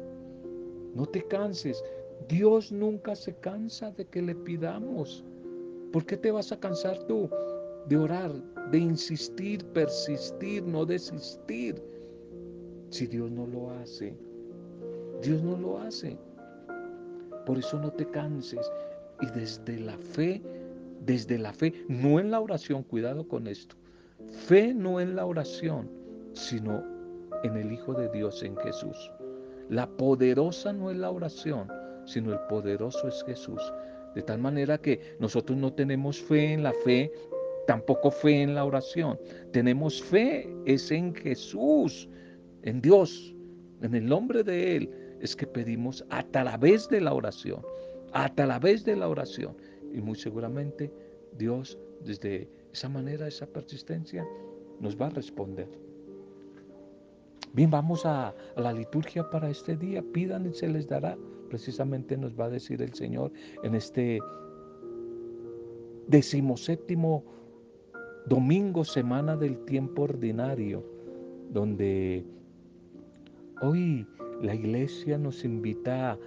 no 0.95 1.07
te 1.07 1.23
canses. 1.27 1.85
Dios 2.29 2.73
nunca 2.73 3.15
se 3.17 3.35
cansa 3.35 3.91
de 3.91 4.05
que 4.07 4.23
le 4.23 4.35
pidamos. 4.35 5.25
¿Por 5.93 6.07
qué 6.07 6.17
te 6.17 6.31
vas 6.31 6.53
a 6.53 6.59
cansar 6.59 6.99
tú 7.07 7.29
de 7.89 7.97
orar, 7.97 8.33
de 8.71 8.79
insistir, 8.79 9.65
persistir, 9.67 10.63
no 10.63 10.87
desistir? 10.87 11.83
Si 12.91 13.07
Dios 13.07 13.31
no 13.31 13.47
lo 13.47 13.71
hace, 13.71 14.17
Dios 15.23 15.43
no 15.43 15.57
lo 15.57 15.79
hace. 15.79 16.17
Por 17.45 17.59
eso 17.59 17.79
no 17.79 17.91
te 17.91 18.09
canses. 18.11 18.71
Y 19.21 19.27
desde 19.39 19.79
la 19.81 19.99
fe, 19.99 20.41
desde 21.05 21.39
la 21.39 21.53
fe, 21.53 21.73
no 21.89 22.21
en 22.21 22.31
la 22.31 22.41
oración, 22.41 22.83
cuidado 22.85 23.27
con 23.27 23.47
esto. 23.47 23.77
Fe 24.47 24.73
no 24.73 25.01
en 25.01 25.17
la 25.17 25.27
oración, 25.27 25.91
sino 26.35 26.85
en 27.43 27.57
el 27.57 27.73
Hijo 27.73 27.95
de 27.95 28.09
Dios, 28.11 28.43
en 28.43 28.57
Jesús. 28.57 29.11
La 29.69 29.89
poderosa 29.89 30.73
no 30.73 30.91
es 30.91 30.97
la 30.97 31.11
oración, 31.11 31.69
sino 32.05 32.33
el 32.33 32.41
poderoso 32.49 33.09
es 33.09 33.23
Jesús. 33.25 33.61
De 34.15 34.23
tal 34.23 34.39
manera 34.39 34.79
que 34.79 35.01
nosotros 35.19 35.59
no 35.59 35.73
tenemos 35.73 36.21
fe 36.21 36.53
en 36.53 36.63
la 36.63 36.73
fe, 36.85 37.11
tampoco 37.67 38.11
fe 38.11 38.43
en 38.43 38.55
la 38.55 38.65
oración. 38.65 39.19
Tenemos 39.53 40.03
fe 40.03 40.49
es 40.67 40.91
en 40.91 41.15
Jesús, 41.15 42.09
en 42.63 42.81
Dios, 42.81 43.35
en 43.83 43.95
el 43.95 44.07
nombre 44.07 44.45
de 44.45 44.77
Él. 44.77 44.91
Es 45.21 45.35
que 45.35 45.47
pedimos 45.47 46.05
a 46.11 46.23
través 46.23 46.89
de 46.89 47.01
la 47.01 47.15
oración, 47.15 47.63
a 48.13 48.33
través 48.35 48.85
de 48.85 48.97
la 48.97 49.09
oración. 49.09 49.57
Y 49.93 50.01
muy 50.01 50.17
seguramente 50.17 50.93
Dios 51.37 51.79
desde 52.05 52.49
esa 52.73 52.89
manera, 52.89 53.27
esa 53.27 53.47
persistencia, 53.47 54.27
nos 54.81 55.01
va 55.01 55.07
a 55.07 55.11
responder. 55.11 55.69
Bien, 57.55 57.71
vamos 57.71 58.05
a, 58.05 58.35
la 58.57 58.73
liturgia 58.73 59.31
para 59.31 59.49
este 59.49 59.77
día. 59.77 60.03
Pidan 60.03 60.47
y 60.47 60.53
se 60.53 60.69
les 60.69 60.89
dará. 60.89 61.17
Precisamente 61.49 62.17
nos 62.17 62.35
va 62.39 62.47
a 62.47 62.51
decir 62.51 62.83
el 62.83 62.93
Señor 62.95 63.31
en 63.63 63.77
este 63.77 64.19
decimoséptimo 66.09 67.25
domingo, 68.27 68.85
semana 68.85 69.37
del 69.37 69.65
tiempo 69.67 70.03
ordinario, 70.03 70.85
donde 71.53 72.25
hoy 73.63 74.05
la 74.43 74.57
iglesia 74.57 75.17
nos 75.17 75.45
invita 75.45 76.19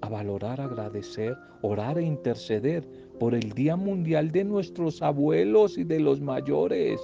a 0.00 0.08
valorar, 0.08 0.58
agradecer, 0.58 1.36
orar 1.60 1.98
e 1.98 2.02
interceder 2.02 2.88
por 3.20 3.34
el 3.34 3.52
Día 3.52 3.76
Mundial 3.76 4.32
de 4.32 4.44
nuestros 4.44 5.02
abuelos 5.02 5.76
y 5.76 5.84
de 5.84 6.00
los 6.00 6.22
mayores 6.22 6.98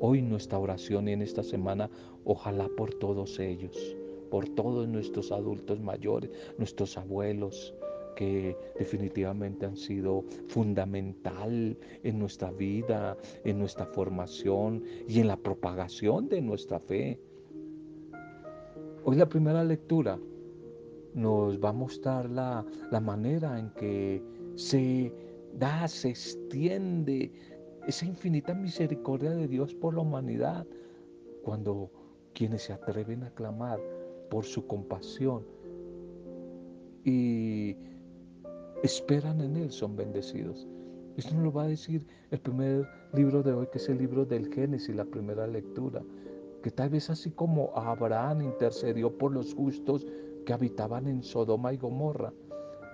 hoy 0.00 0.22
nuestra 0.22 0.58
oración 0.58 1.08
y 1.08 1.12
en 1.12 1.22
esta 1.22 1.42
semana, 1.42 1.90
ojalá 2.24 2.68
por 2.76 2.94
todos 2.94 3.38
ellos, 3.38 3.96
por 4.30 4.48
todos 4.48 4.88
nuestros 4.88 5.30
adultos 5.30 5.80
mayores, 5.80 6.30
nuestros 6.58 6.96
abuelos, 6.96 7.74
que 8.16 8.56
definitivamente 8.78 9.64
han 9.64 9.76
sido 9.76 10.24
fundamental 10.48 11.78
en 12.02 12.18
nuestra 12.18 12.50
vida, 12.50 13.16
en 13.44 13.58
nuestra 13.58 13.86
formación 13.86 14.82
y 15.08 15.20
en 15.20 15.28
la 15.28 15.36
propagación 15.36 16.28
de 16.28 16.42
nuestra 16.42 16.80
fe. 16.80 17.18
Hoy 19.04 19.16
la 19.16 19.28
primera 19.28 19.64
lectura 19.64 20.18
nos 21.14 21.58
va 21.58 21.70
a 21.70 21.72
mostrar 21.72 22.28
la, 22.28 22.64
la 22.90 23.00
manera 23.00 23.58
en 23.58 23.70
que 23.70 24.22
se 24.54 25.12
da, 25.54 25.88
se 25.88 26.10
extiende 26.10 27.32
esa 27.86 28.06
infinita 28.06 28.54
misericordia 28.54 29.30
de 29.30 29.48
Dios 29.48 29.74
por 29.74 29.94
la 29.94 30.00
humanidad, 30.00 30.66
cuando 31.42 31.90
quienes 32.34 32.62
se 32.62 32.72
atreven 32.72 33.24
a 33.24 33.30
clamar 33.30 33.80
por 34.30 34.44
su 34.44 34.66
compasión 34.66 35.44
y 37.04 37.76
esperan 38.82 39.40
en 39.40 39.56
Él 39.56 39.70
son 39.70 39.96
bendecidos. 39.96 40.68
Esto 41.16 41.34
nos 41.34 41.44
lo 41.44 41.52
va 41.52 41.64
a 41.64 41.68
decir 41.68 42.06
el 42.30 42.40
primer 42.40 42.86
libro 43.12 43.42
de 43.42 43.52
hoy, 43.52 43.66
que 43.72 43.78
es 43.78 43.88
el 43.88 43.98
libro 43.98 44.24
del 44.24 44.52
Génesis, 44.52 44.94
la 44.94 45.04
primera 45.04 45.46
lectura, 45.46 46.02
que 46.62 46.70
tal 46.70 46.90
vez 46.90 47.10
así 47.10 47.30
como 47.30 47.72
Abraham 47.74 48.42
intercedió 48.42 49.16
por 49.16 49.32
los 49.32 49.54
justos 49.54 50.06
que 50.46 50.52
habitaban 50.52 51.06
en 51.08 51.22
Sodoma 51.22 51.72
y 51.72 51.78
Gomorra, 51.78 52.32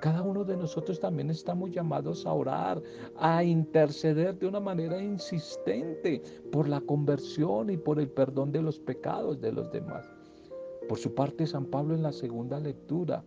cada 0.00 0.22
uno 0.22 0.44
de 0.44 0.56
nosotros 0.56 1.00
también 1.00 1.30
estamos 1.30 1.70
llamados 1.70 2.26
a 2.26 2.32
orar, 2.32 2.82
a 3.16 3.42
interceder 3.42 4.38
de 4.38 4.46
una 4.46 4.60
manera 4.60 5.00
insistente 5.00 6.22
por 6.52 6.68
la 6.68 6.80
conversión 6.80 7.70
y 7.70 7.76
por 7.76 7.98
el 7.98 8.08
perdón 8.08 8.52
de 8.52 8.62
los 8.62 8.78
pecados 8.78 9.40
de 9.40 9.52
los 9.52 9.70
demás. 9.72 10.08
Por 10.88 10.98
su 10.98 11.14
parte, 11.14 11.46
San 11.46 11.66
Pablo 11.66 11.94
en 11.94 12.02
la 12.02 12.12
segunda 12.12 12.60
lectura 12.60 13.24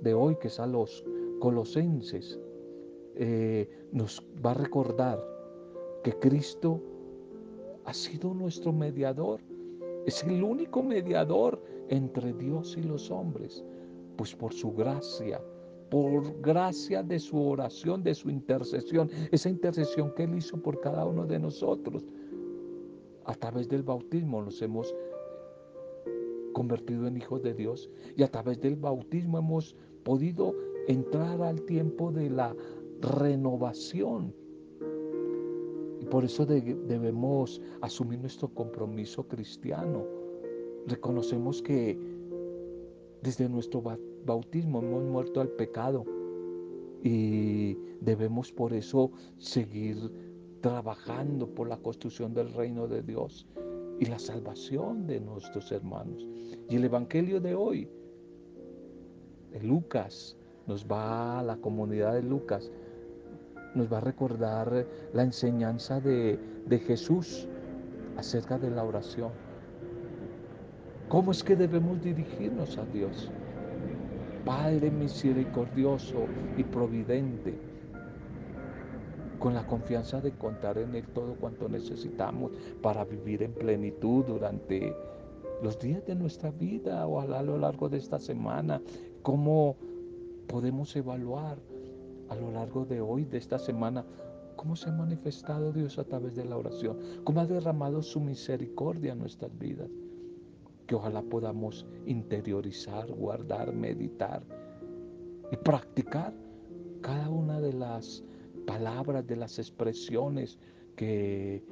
de 0.00 0.14
hoy, 0.14 0.36
que 0.36 0.48
es 0.48 0.58
a 0.58 0.66
los 0.66 1.04
colosenses, 1.38 2.38
eh, 3.14 3.68
nos 3.92 4.24
va 4.44 4.52
a 4.52 4.54
recordar 4.54 5.22
que 6.02 6.12
Cristo 6.18 6.80
ha 7.84 7.92
sido 7.92 8.32
nuestro 8.32 8.72
mediador, 8.72 9.40
es 10.06 10.24
el 10.24 10.42
único 10.42 10.82
mediador 10.82 11.62
entre 11.88 12.32
Dios 12.32 12.76
y 12.78 12.82
los 12.82 13.10
hombres 13.10 13.62
pues 14.20 14.36
por 14.36 14.52
su 14.52 14.70
gracia, 14.72 15.40
por 15.88 16.42
gracia 16.42 17.02
de 17.02 17.18
su 17.18 17.40
oración, 17.40 18.02
de 18.02 18.14
su 18.14 18.28
intercesión, 18.28 19.08
esa 19.32 19.48
intercesión 19.48 20.12
que 20.14 20.24
Él 20.24 20.34
hizo 20.34 20.60
por 20.60 20.78
cada 20.78 21.06
uno 21.06 21.24
de 21.24 21.38
nosotros. 21.38 22.04
A 23.24 23.34
través 23.34 23.66
del 23.70 23.82
bautismo 23.82 24.42
nos 24.42 24.60
hemos 24.60 24.94
convertido 26.52 27.06
en 27.06 27.16
hijos 27.16 27.42
de 27.42 27.54
Dios 27.54 27.88
y 28.14 28.22
a 28.22 28.28
través 28.28 28.60
del 28.60 28.76
bautismo 28.76 29.38
hemos 29.38 29.74
podido 30.04 30.54
entrar 30.86 31.40
al 31.40 31.62
tiempo 31.62 32.12
de 32.12 32.28
la 32.28 32.54
renovación. 33.00 34.34
Y 35.98 36.04
por 36.04 36.26
eso 36.26 36.44
debemos 36.44 37.62
asumir 37.80 38.20
nuestro 38.20 38.48
compromiso 38.48 39.26
cristiano. 39.26 40.04
Reconocemos 40.86 41.62
que 41.62 41.98
desde 43.22 43.48
nuestro 43.48 43.80
bautismo 43.80 44.09
hemos 44.26 44.84
muerto 44.84 45.40
al 45.40 45.48
pecado 45.48 46.04
y 47.02 47.74
debemos 48.00 48.52
por 48.52 48.72
eso 48.72 49.10
seguir 49.38 49.96
trabajando 50.60 51.46
por 51.46 51.68
la 51.68 51.78
construcción 51.78 52.34
del 52.34 52.52
reino 52.52 52.86
de 52.86 53.02
Dios 53.02 53.46
y 53.98 54.06
la 54.06 54.18
salvación 54.18 55.06
de 55.06 55.20
nuestros 55.20 55.72
hermanos. 55.72 56.26
Y 56.68 56.76
el 56.76 56.84
Evangelio 56.84 57.40
de 57.40 57.54
hoy 57.54 57.88
Lucas, 59.62 60.36
nos 60.66 60.86
va 60.86 61.40
a 61.40 61.42
la 61.42 61.56
comunidad 61.56 62.14
de 62.14 62.22
Lucas, 62.22 62.70
nos 63.74 63.92
va 63.92 63.98
a 63.98 64.00
recordar 64.00 64.86
la 65.12 65.22
enseñanza 65.22 66.00
de, 66.00 66.38
de 66.66 66.78
Jesús 66.78 67.48
acerca 68.16 68.58
de 68.58 68.70
la 68.70 68.84
oración. 68.84 69.30
¿Cómo 71.08 71.32
es 71.32 71.42
que 71.42 71.56
debemos 71.56 72.00
dirigirnos 72.02 72.78
a 72.78 72.84
Dios? 72.86 73.30
Padre 74.44 74.90
misericordioso 74.90 76.26
y 76.56 76.64
providente, 76.64 77.58
con 79.38 79.54
la 79.54 79.66
confianza 79.66 80.20
de 80.20 80.32
contar 80.32 80.78
en 80.78 80.94
Él 80.94 81.06
todo 81.08 81.34
cuanto 81.34 81.68
necesitamos 81.68 82.52
para 82.82 83.04
vivir 83.04 83.42
en 83.42 83.52
plenitud 83.54 84.24
durante 84.24 84.94
los 85.62 85.78
días 85.78 86.04
de 86.06 86.14
nuestra 86.14 86.50
vida 86.50 87.06
o 87.06 87.20
a 87.20 87.42
lo 87.42 87.58
largo 87.58 87.88
de 87.88 87.98
esta 87.98 88.18
semana, 88.18 88.80
cómo 89.22 89.76
podemos 90.46 90.94
evaluar 90.96 91.58
a 92.28 92.34
lo 92.34 92.50
largo 92.50 92.84
de 92.84 93.00
hoy, 93.00 93.24
de 93.24 93.38
esta 93.38 93.58
semana, 93.58 94.04
cómo 94.56 94.76
se 94.76 94.88
ha 94.88 94.92
manifestado 94.92 95.72
Dios 95.72 95.98
a 95.98 96.04
través 96.04 96.34
de 96.36 96.44
la 96.44 96.56
oración, 96.56 96.98
cómo 97.24 97.40
ha 97.40 97.46
derramado 97.46 98.02
su 98.02 98.20
misericordia 98.20 99.12
en 99.12 99.18
nuestras 99.18 99.56
vidas, 99.58 99.88
que 100.90 100.96
ojalá 100.96 101.22
podamos 101.22 101.86
interiorizar, 102.04 103.12
guardar, 103.12 103.72
meditar 103.72 104.42
y 105.52 105.56
practicar 105.56 106.34
cada 107.00 107.30
una 107.30 107.60
de 107.60 107.72
las 107.72 108.24
palabras, 108.66 109.24
de 109.24 109.36
las 109.36 109.60
expresiones 109.60 110.58
que 110.96 111.62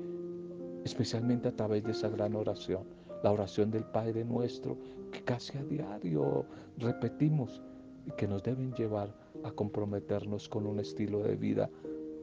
especialmente 0.85 1.49
a 1.49 1.57
través 1.57 1.83
de 1.83 1.91
esa 1.91 2.09
gran 2.11 2.37
oración 2.37 2.85
la 3.25 3.33
oración 3.33 3.73
del 3.73 3.83
Padre 3.83 4.25
nuestro, 4.25 4.79
que 5.11 5.25
casi 5.25 5.59
a 5.59 5.65
diario 5.65 6.47
repetimos 6.77 7.61
y 8.07 8.13
que 8.13 8.29
nos 8.29 8.45
deben 8.45 8.73
llevar 8.75 9.13
a 9.43 9.51
comprometernos 9.51 10.49
con 10.49 10.65
un 10.65 10.79
estilo 10.79 11.25
de 11.25 11.35
vida 11.35 11.69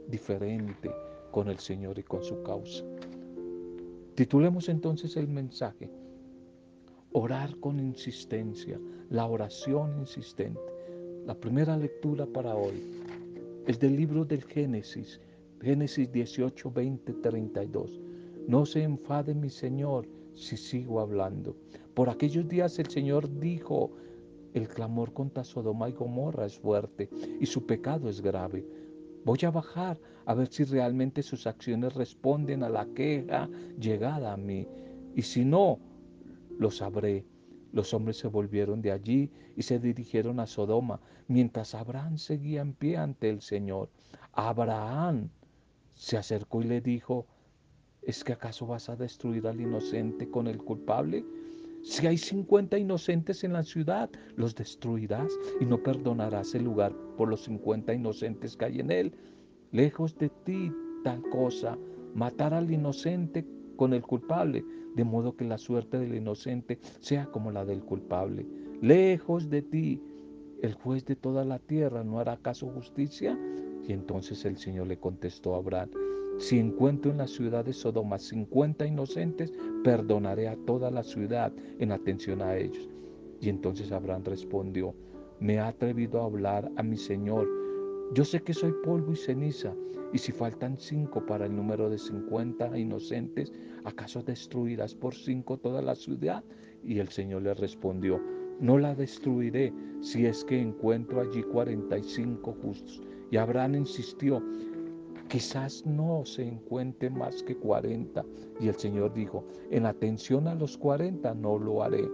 diferente 0.07 0.89
con 1.31 1.49
el 1.49 1.59
Señor 1.59 1.99
y 1.99 2.03
con 2.03 2.23
su 2.23 2.41
causa. 2.43 2.85
Titulemos 4.15 4.69
entonces 4.69 5.17
el 5.17 5.27
mensaje, 5.27 5.89
orar 7.17 7.55
con 7.61 7.79
insistencia, 7.79 8.77
la 9.09 9.25
oración 9.25 9.99
insistente. 9.99 10.59
La 11.25 11.33
primera 11.33 11.77
lectura 11.77 12.25
para 12.25 12.57
hoy 12.57 12.83
es 13.67 13.79
del 13.79 13.95
libro 13.95 14.25
del 14.25 14.43
Génesis, 14.43 15.21
Génesis 15.61 16.11
18, 16.11 16.71
20, 16.71 17.13
32. 17.13 18.01
No 18.49 18.65
se 18.65 18.83
enfade 18.83 19.33
mi 19.33 19.49
Señor 19.49 20.05
si 20.33 20.57
sigo 20.57 20.99
hablando. 20.99 21.55
Por 21.93 22.09
aquellos 22.09 22.49
días 22.49 22.77
el 22.79 22.87
Señor 22.87 23.39
dijo, 23.39 23.91
el 24.53 24.67
clamor 24.67 25.13
contra 25.13 25.45
Sodoma 25.45 25.87
y 25.87 25.93
Gomorra 25.93 26.45
es 26.45 26.59
fuerte 26.59 27.09
y 27.39 27.45
su 27.45 27.65
pecado 27.65 28.09
es 28.09 28.19
grave. 28.19 28.65
Voy 29.23 29.39
a 29.43 29.51
bajar 29.51 29.97
a 30.25 30.33
ver 30.33 30.49
si 30.49 30.65
realmente 30.65 31.23
sus 31.23 31.47
acciones 31.47 31.93
responden 31.93 32.61
a 32.61 32.69
la 32.69 32.85
queja 32.87 33.49
llegada 33.79 34.33
a 34.33 34.37
mí. 34.37 34.67
Y 35.15 35.21
si 35.21 35.45
no, 35.45 35.79
lo 36.57 36.71
sabré. 36.71 37.25
Los 37.71 37.93
hombres 37.93 38.17
se 38.17 38.27
volvieron 38.27 38.81
de 38.81 38.91
allí 38.91 39.31
y 39.55 39.63
se 39.63 39.79
dirigieron 39.79 40.39
a 40.39 40.47
Sodoma, 40.47 41.01
mientras 41.27 41.75
Abraham 41.75 42.17
seguía 42.17 42.61
en 42.61 42.73
pie 42.73 42.97
ante 42.97 43.29
el 43.29 43.41
Señor. 43.41 43.89
Abraham 44.31 45.29
se 45.93 46.17
acercó 46.17 46.61
y 46.61 46.65
le 46.65 46.81
dijo, 46.81 47.27
¿Es 48.05 48.23
que 48.23 48.33
acaso 48.33 48.67
vas 48.67 48.87
a 48.87 48.95
destruir 48.95 49.47
al 49.47 49.59
inocente 49.59 50.29
con 50.29 50.45
el 50.45 50.59
culpable? 50.59 51.25
Si 51.81 52.05
hay 52.05 52.17
50 52.17 52.77
inocentes 52.77 53.43
en 53.43 53.53
la 53.53 53.63
ciudad, 53.63 54.11
los 54.35 54.53
destruirás 54.53 55.31
y 55.59 55.65
no 55.65 55.81
perdonarás 55.81 56.53
el 56.53 56.63
lugar 56.65 56.93
por 57.17 57.29
los 57.29 57.43
50 57.45 57.93
inocentes 57.95 58.55
que 58.55 58.65
hay 58.65 58.79
en 58.79 58.91
él. 58.91 59.15
Lejos 59.71 60.15
de 60.17 60.29
ti 60.29 60.71
tal 61.03 61.23
cosa, 61.29 61.77
matar 62.13 62.53
al 62.53 62.69
inocente 62.69 63.43
con 63.75 63.93
el 63.93 64.03
culpable, 64.03 64.63
de 64.95 65.03
modo 65.03 65.35
que 65.35 65.45
la 65.45 65.57
suerte 65.57 65.99
del 65.99 66.15
inocente 66.15 66.79
sea 66.99 67.25
como 67.27 67.51
la 67.51 67.65
del 67.65 67.83
culpable. 67.83 68.45
Lejos 68.81 69.49
de 69.49 69.61
ti, 69.61 70.01
el 70.61 70.73
juez 70.73 71.05
de 71.05 71.15
toda 71.15 71.45
la 71.45 71.59
tierra 71.59 72.03
no 72.03 72.19
hará 72.19 72.37
caso 72.37 72.67
justicia. 72.67 73.37
Y 73.87 73.93
entonces 73.93 74.43
el 74.45 74.57
Señor 74.57 74.87
le 74.87 74.97
contestó 74.97 75.53
a 75.53 75.57
Abraham, 75.57 75.91
si 76.37 76.59
encuentro 76.59 77.11
en 77.11 77.17
la 77.17 77.27
ciudad 77.27 77.63
de 77.63 77.71
Sodoma 77.71 78.17
50 78.17 78.85
inocentes, 78.85 79.53
perdonaré 79.83 80.47
a 80.47 80.57
toda 80.65 80.91
la 80.91 81.03
ciudad 81.03 81.53
en 81.79 81.91
atención 81.91 82.41
a 82.41 82.57
ellos. 82.57 82.89
Y 83.39 83.49
entonces 83.49 83.91
Abraham 83.91 84.23
respondió, 84.25 84.93
me 85.39 85.59
ha 85.59 85.67
atrevido 85.67 86.21
a 86.21 86.25
hablar 86.25 86.69
a 86.75 86.83
mi 86.83 86.97
Señor. 86.97 87.47
Yo 88.13 88.25
sé 88.25 88.41
que 88.41 88.53
soy 88.53 88.73
polvo 88.83 89.13
y 89.13 89.15
ceniza, 89.15 89.73
y 90.15 90.17
si 90.17 90.31
faltan 90.31 90.77
cinco 90.79 91.25
para 91.25 91.45
el 91.45 91.53
número 91.53 91.89
de 91.89 91.97
50 91.97 92.77
inocentes, 92.77 93.51
¿acaso 93.83 94.23
destruirás 94.23 94.95
por 94.95 95.13
cinco 95.13 95.57
toda 95.57 95.81
la 95.81 95.93
ciudad? 95.93 96.41
Y 96.85 96.99
el 96.99 97.09
Señor 97.09 97.41
le 97.41 97.53
respondió, 97.53 98.21
no 98.61 98.77
la 98.77 98.95
destruiré 98.95 99.73
si 99.99 100.25
es 100.25 100.45
que 100.45 100.57
encuentro 100.57 101.19
allí 101.19 101.43
45 101.43 102.55
justos. 102.61 103.01
Y 103.29 103.35
Abraham 103.35 103.75
insistió, 103.75 104.41
Quizás 105.27 105.85
no 105.85 106.23
se 106.23 106.47
encuentre 106.47 107.09
más 107.09 107.43
que 107.43 107.57
40. 107.57 108.23
Y 108.61 108.69
el 108.69 108.75
Señor 108.75 109.13
dijo, 109.13 109.43
en 109.69 109.85
atención 109.85 110.47
a 110.47 110.55
los 110.55 110.77
40 110.77 111.33
no 111.33 111.57
lo 111.57 111.83
haré. 111.83 112.07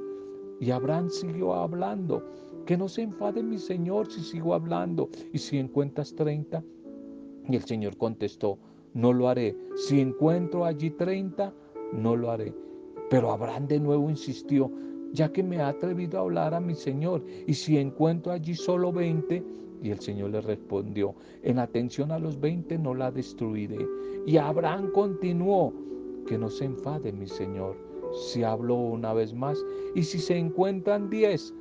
Y 0.60 0.72
Abraham 0.72 1.12
siguió 1.12 1.54
hablando, 1.54 2.26
que 2.66 2.78
no 2.78 2.88
se 2.88 3.04
enfade 3.04 3.44
mi 3.44 3.60
Señor 3.60 4.12
si 4.12 4.22
sigo 4.22 4.56
hablando. 4.56 5.08
Y 5.34 5.38
si 5.38 5.60
encuentras 5.60 6.16
30, 6.16 6.64
y 7.48 7.56
el 7.56 7.64
Señor 7.64 7.98
contestó, 7.98 8.58
no 8.94 9.14
lo 9.14 9.30
haré. 9.30 9.56
Si 9.76 10.00
encuentro 10.00 10.66
allí 10.66 10.92
30, 10.92 11.54
no 11.94 12.16
lo 12.16 12.32
haré. 12.32 12.54
Pero 13.10 13.32
Abraham 13.32 13.68
de 13.68 13.80
nuevo 13.80 14.10
insistió, 14.10 14.72
ya 15.14 15.32
que 15.32 15.44
me 15.44 15.60
ha 15.60 15.70
atrevido 15.70 16.20
a 16.20 16.22
hablar 16.22 16.54
a 16.54 16.60
mi 16.60 16.76
Señor, 16.76 17.24
y 17.48 17.54
si 17.54 17.78
encuentro 17.78 18.32
allí 18.32 18.56
solo 18.56 18.92
20, 18.92 19.44
y 19.84 19.90
el 19.90 20.00
Señor 20.00 20.30
le 20.32 20.42
respondió, 20.42 21.16
en 21.44 21.60
atención 21.60 22.12
a 22.12 22.20
los 22.20 22.40
veinte 22.40 22.78
no 22.78 22.94
la 22.94 23.12
destruiré. 23.12 23.86
Y 24.26 24.38
Abraham 24.38 24.92
continuó, 24.94 25.74
que 26.28 26.38
no 26.38 26.50
se 26.50 26.66
enfade 26.66 27.12
mi 27.12 27.28
Señor 27.28 27.76
si 28.14 28.44
habló 28.44 28.76
una 28.76 29.14
vez 29.14 29.34
más, 29.34 29.64
y 29.96 30.04
si 30.04 30.20
se 30.20 30.38
encuentran 30.38 31.10
diez. 31.10 31.54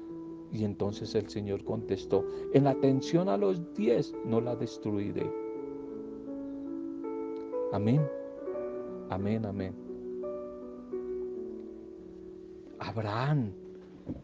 Y 0.53 0.65
entonces 0.65 1.15
el 1.15 1.29
Señor 1.29 1.65
contestó, 1.65 2.25
en 2.55 2.67
atención 2.67 3.29
a 3.29 3.37
los 3.37 3.63
diez 3.75 4.13
no 4.25 4.41
la 4.41 4.57
destruiré. 4.57 5.31
Amén, 7.73 8.01
amén, 9.11 9.47
amén. 9.47 9.75
Abraham 12.79 13.53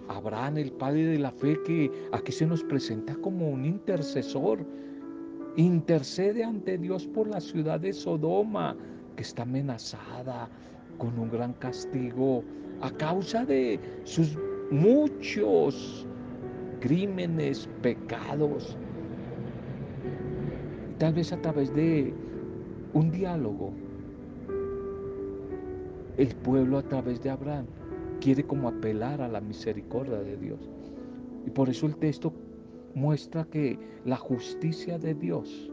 Abraham, 0.08 0.58
el 0.58 0.72
padre 0.72 1.06
de 1.06 1.18
la 1.18 1.30
fe, 1.30 1.58
que 1.64 1.90
aquí 2.12 2.32
se 2.32 2.46
nos 2.46 2.62
presenta 2.64 3.14
como 3.16 3.50
un 3.50 3.64
intercesor, 3.64 4.64
intercede 5.56 6.44
ante 6.44 6.78
Dios 6.78 7.06
por 7.06 7.28
la 7.28 7.40
ciudad 7.40 7.80
de 7.80 7.92
Sodoma, 7.92 8.76
que 9.16 9.22
está 9.22 9.42
amenazada 9.42 10.48
con 10.98 11.18
un 11.18 11.30
gran 11.30 11.52
castigo 11.54 12.42
a 12.80 12.90
causa 12.90 13.44
de 13.44 13.80
sus 14.04 14.36
muchos 14.70 16.06
crímenes, 16.80 17.68
pecados. 17.82 18.76
tal 20.98 21.12
vez 21.12 21.32
a 21.32 21.40
través 21.42 21.74
de 21.74 22.14
un 22.92 23.10
diálogo, 23.10 23.72
el 26.16 26.34
pueblo 26.36 26.78
a 26.78 26.82
través 26.82 27.22
de 27.22 27.30
Abraham 27.30 27.66
quiere 28.20 28.44
como 28.44 28.68
apelar 28.68 29.20
a 29.20 29.28
la 29.28 29.40
misericordia 29.40 30.18
de 30.18 30.36
Dios. 30.36 30.70
Y 31.46 31.50
por 31.50 31.68
eso 31.68 31.86
el 31.86 31.96
texto 31.96 32.32
muestra 32.94 33.44
que 33.44 33.78
la 34.04 34.16
justicia 34.16 34.98
de 34.98 35.14
Dios 35.14 35.70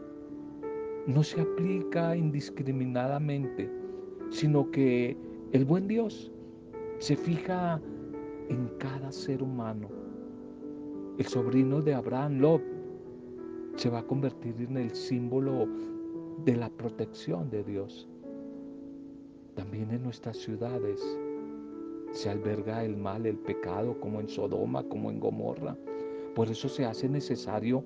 no 1.06 1.22
se 1.22 1.40
aplica 1.40 2.16
indiscriminadamente, 2.16 3.70
sino 4.30 4.70
que 4.70 5.16
el 5.52 5.64
buen 5.64 5.88
Dios 5.88 6.30
se 6.98 7.16
fija 7.16 7.80
en 8.48 8.68
cada 8.78 9.10
ser 9.12 9.42
humano. 9.42 9.88
El 11.18 11.26
sobrino 11.26 11.80
de 11.80 11.94
Abraham, 11.94 12.38
Lot, 12.40 12.62
se 13.76 13.90
va 13.90 14.00
a 14.00 14.06
convertir 14.06 14.54
en 14.58 14.76
el 14.76 14.90
símbolo 14.90 15.66
de 16.44 16.56
la 16.56 16.68
protección 16.70 17.50
de 17.50 17.62
Dios. 17.64 18.08
También 19.54 19.90
en 19.90 20.02
nuestras 20.02 20.36
ciudades 20.36 21.00
se 22.12 22.30
alberga 22.30 22.84
el 22.84 22.96
mal, 22.96 23.26
el 23.26 23.38
pecado, 23.38 23.98
como 24.00 24.20
en 24.20 24.28
Sodoma, 24.28 24.82
como 24.84 25.10
en 25.10 25.20
Gomorra. 25.20 25.76
Por 26.34 26.48
eso 26.50 26.68
se 26.68 26.84
hace 26.84 27.08
necesario 27.08 27.84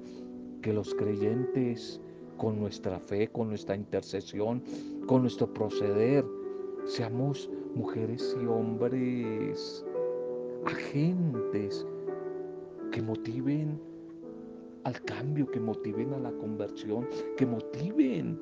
que 0.63 0.73
los 0.73 0.95
creyentes, 0.95 2.01
con 2.37 2.59
nuestra 2.59 2.99
fe, 3.01 3.29
con 3.29 3.49
nuestra 3.49 3.77
intercesión, 3.77 4.63
con 5.07 5.23
nuestro 5.23 5.53
proceder, 5.53 6.25
seamos 6.87 7.51
mujeres 7.75 8.37
y 8.41 8.47
hombres 8.47 9.85
agentes 10.65 11.87
que 12.91 13.03
motiven 13.03 13.81
al 14.89 15.01
cambio, 15.03 15.47
que 15.51 15.61
motiven 15.61 16.15
a 16.15 16.19
la 16.19 16.33
conversión, 16.33 17.07
que 17.37 17.45
motiven 17.45 18.41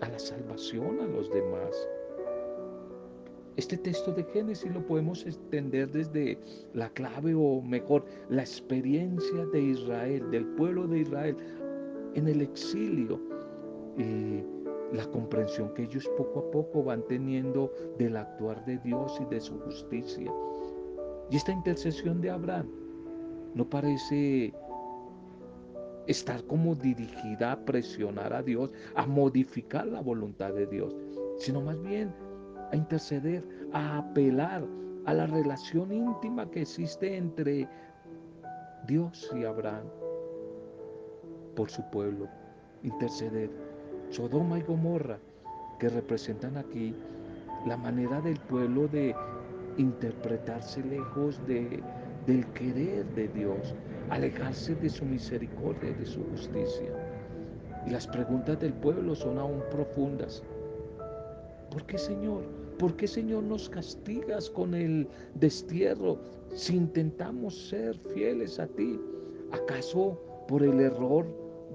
a 0.00 0.08
la 0.08 0.18
salvación 0.18 1.00
a 1.00 1.06
los 1.06 1.30
demás. 1.30 1.88
Este 3.56 3.78
texto 3.78 4.12
de 4.12 4.22
Génesis 4.24 4.70
lo 4.74 4.86
podemos 4.86 5.24
extender 5.24 5.90
desde 5.90 6.38
la 6.74 6.90
clave 6.90 7.34
o 7.34 7.62
mejor, 7.62 8.04
la 8.28 8.42
experiencia 8.42 9.46
de 9.46 9.62
Israel, 9.62 10.30
del 10.30 10.44
pueblo 10.44 10.86
de 10.86 10.98
Israel 10.98 11.36
en 12.14 12.28
el 12.28 12.42
exilio 12.42 13.18
la 14.92 15.04
comprensión 15.10 15.72
que 15.74 15.84
ellos 15.84 16.08
poco 16.16 16.40
a 16.40 16.50
poco 16.50 16.84
van 16.84 17.02
teniendo 17.08 17.72
del 17.98 18.16
actuar 18.16 18.64
de 18.66 18.78
Dios 18.78 19.18
y 19.20 19.24
de 19.34 19.40
su 19.40 19.58
justicia. 19.60 20.30
Y 21.30 21.36
esta 21.36 21.52
intercesión 21.52 22.20
de 22.20 22.30
Abraham 22.30 22.68
no 23.54 23.68
parece 23.68 24.52
estar 26.06 26.42
como 26.44 26.74
dirigida 26.74 27.52
a 27.52 27.64
presionar 27.64 28.32
a 28.32 28.42
Dios, 28.42 28.70
a 28.94 29.06
modificar 29.06 29.86
la 29.86 30.00
voluntad 30.00 30.52
de 30.52 30.66
Dios, 30.66 30.94
sino 31.38 31.60
más 31.60 31.80
bien 31.82 32.12
a 32.72 32.76
interceder, 32.76 33.44
a 33.72 33.98
apelar 33.98 34.64
a 35.04 35.14
la 35.14 35.26
relación 35.26 35.92
íntima 35.92 36.50
que 36.50 36.62
existe 36.62 37.16
entre 37.16 37.68
Dios 38.86 39.30
y 39.34 39.44
Abraham 39.44 39.86
por 41.54 41.70
su 41.70 41.82
pueblo. 41.90 42.28
Interceder. 42.82 43.50
Sodoma 44.10 44.58
y 44.58 44.62
Gomorra, 44.62 45.18
que 45.80 45.88
representan 45.88 46.56
aquí 46.56 46.94
la 47.66 47.76
manera 47.76 48.20
del 48.20 48.38
pueblo 48.38 48.86
de 48.86 49.14
interpretarse 49.76 50.82
lejos 50.84 51.44
de, 51.46 51.82
del 52.26 52.46
querer 52.52 53.04
de 53.14 53.28
Dios, 53.28 53.74
alejarse 54.10 54.74
de 54.76 54.88
su 54.88 55.04
misericordia 55.04 55.90
y 55.90 55.94
de 55.94 56.06
su 56.06 56.22
justicia. 56.30 56.90
Y 57.86 57.90
las 57.90 58.06
preguntas 58.06 58.58
del 58.60 58.72
pueblo 58.72 59.14
son 59.14 59.38
aún 59.38 59.62
profundas. 59.70 60.42
¿Por 61.70 61.84
qué, 61.86 61.98
Señor? 61.98 62.42
¿Por 62.78 62.96
qué, 62.96 63.06
Señor, 63.06 63.42
nos 63.42 63.68
castigas 63.68 64.50
con 64.50 64.74
el 64.74 65.08
destierro 65.34 66.18
si 66.54 66.76
intentamos 66.76 67.68
ser 67.68 67.96
fieles 68.14 68.58
a 68.58 68.66
ti? 68.66 69.00
¿Acaso 69.52 70.20
por 70.48 70.62
el 70.62 70.80
error 70.80 71.26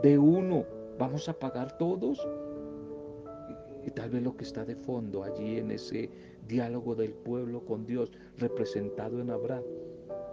de 0.03 0.17
uno 0.17 0.65
vamos 0.99 1.27
a 1.27 1.33
pagar 1.33 1.77
todos? 1.77 2.19
Y, 3.85 3.89
tal 3.91 4.11
vez 4.11 4.21
lo 4.21 4.37
que 4.37 4.43
está 4.43 4.63
de 4.63 4.75
fondo 4.75 5.23
allí 5.23 5.57
en 5.57 5.71
ese 5.71 6.09
diálogo 6.47 6.93
del 6.93 7.13
pueblo 7.13 7.65
con 7.65 7.85
Dios 7.85 8.11
representado 8.37 9.19
en 9.19 9.31
Abraham 9.31 9.63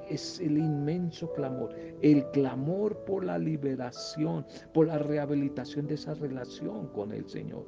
es 0.09 0.41
el 0.41 0.59
inmenso 0.59 1.33
clamor, 1.33 1.75
el 2.03 2.25
clamor 2.31 3.05
por 3.05 3.25
la 3.25 3.39
liberación, 3.39 4.47
por 4.73 4.87
la 4.87 4.99
rehabilitación 4.99 5.87
de 5.87 5.95
esa 5.95 6.15
relación 6.15 6.89
con 6.89 7.13
el 7.13 7.29
Señor. 7.29 7.67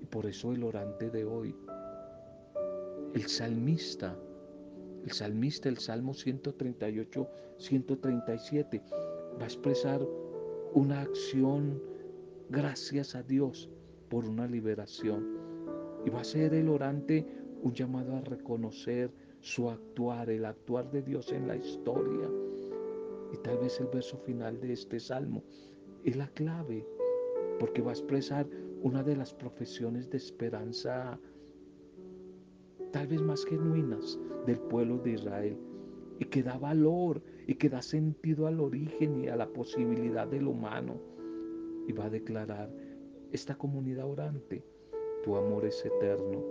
Y 0.00 0.06
por 0.06 0.26
eso 0.26 0.52
el 0.52 0.62
orante 0.62 1.10
de 1.10 1.24
hoy, 1.24 1.54
el 3.14 3.26
salmista, 3.26 4.16
el 5.04 5.12
salmista, 5.12 5.68
el 5.68 5.78
Salmo 5.78 6.14
138, 6.14 7.28
137, 7.58 8.82
va 9.38 9.42
a 9.42 9.44
expresar 9.44 10.06
una 10.74 11.00
acción 11.00 11.80
gracias 12.50 13.14
a 13.14 13.22
Dios 13.22 13.70
por 14.08 14.24
una 14.26 14.46
liberación. 14.46 15.36
Y 16.04 16.10
va 16.10 16.20
a 16.20 16.24
ser 16.24 16.54
el 16.54 16.68
orante 16.68 17.26
un 17.62 17.72
llamado 17.72 18.16
a 18.16 18.20
reconocer 18.20 19.10
su 19.40 19.70
actuar, 19.70 20.30
el 20.30 20.44
actuar 20.44 20.90
de 20.90 21.02
Dios 21.02 21.32
en 21.32 21.46
la 21.46 21.56
historia. 21.56 22.28
Y 23.32 23.36
tal 23.38 23.58
vez 23.58 23.80
el 23.80 23.86
verso 23.86 24.16
final 24.18 24.60
de 24.60 24.72
este 24.72 25.00
salmo 25.00 25.42
es 26.04 26.16
la 26.16 26.28
clave, 26.28 26.86
porque 27.58 27.82
va 27.82 27.90
a 27.90 27.94
expresar 27.94 28.46
una 28.82 29.02
de 29.02 29.16
las 29.16 29.34
profesiones 29.34 30.10
de 30.10 30.18
esperanza 30.18 31.18
tal 32.92 33.06
vez 33.08 33.20
más 33.20 33.44
genuinas 33.44 34.18
del 34.46 34.58
pueblo 34.58 34.98
de 34.98 35.12
Israel 35.12 35.56
y 36.18 36.24
que 36.24 36.42
da 36.42 36.56
valor 36.56 37.22
y 37.46 37.54
que 37.54 37.68
da 37.68 37.82
sentido 37.82 38.46
al 38.46 38.60
origen 38.60 39.24
y 39.24 39.28
a 39.28 39.36
la 39.36 39.48
posibilidad 39.48 40.26
del 40.26 40.46
humano. 40.46 40.96
Y 41.86 41.92
va 41.92 42.06
a 42.06 42.10
declarar, 42.10 42.70
esta 43.32 43.56
comunidad 43.56 44.06
orante, 44.06 44.64
tu 45.24 45.36
amor 45.36 45.64
es 45.64 45.84
eterno. 45.84 46.42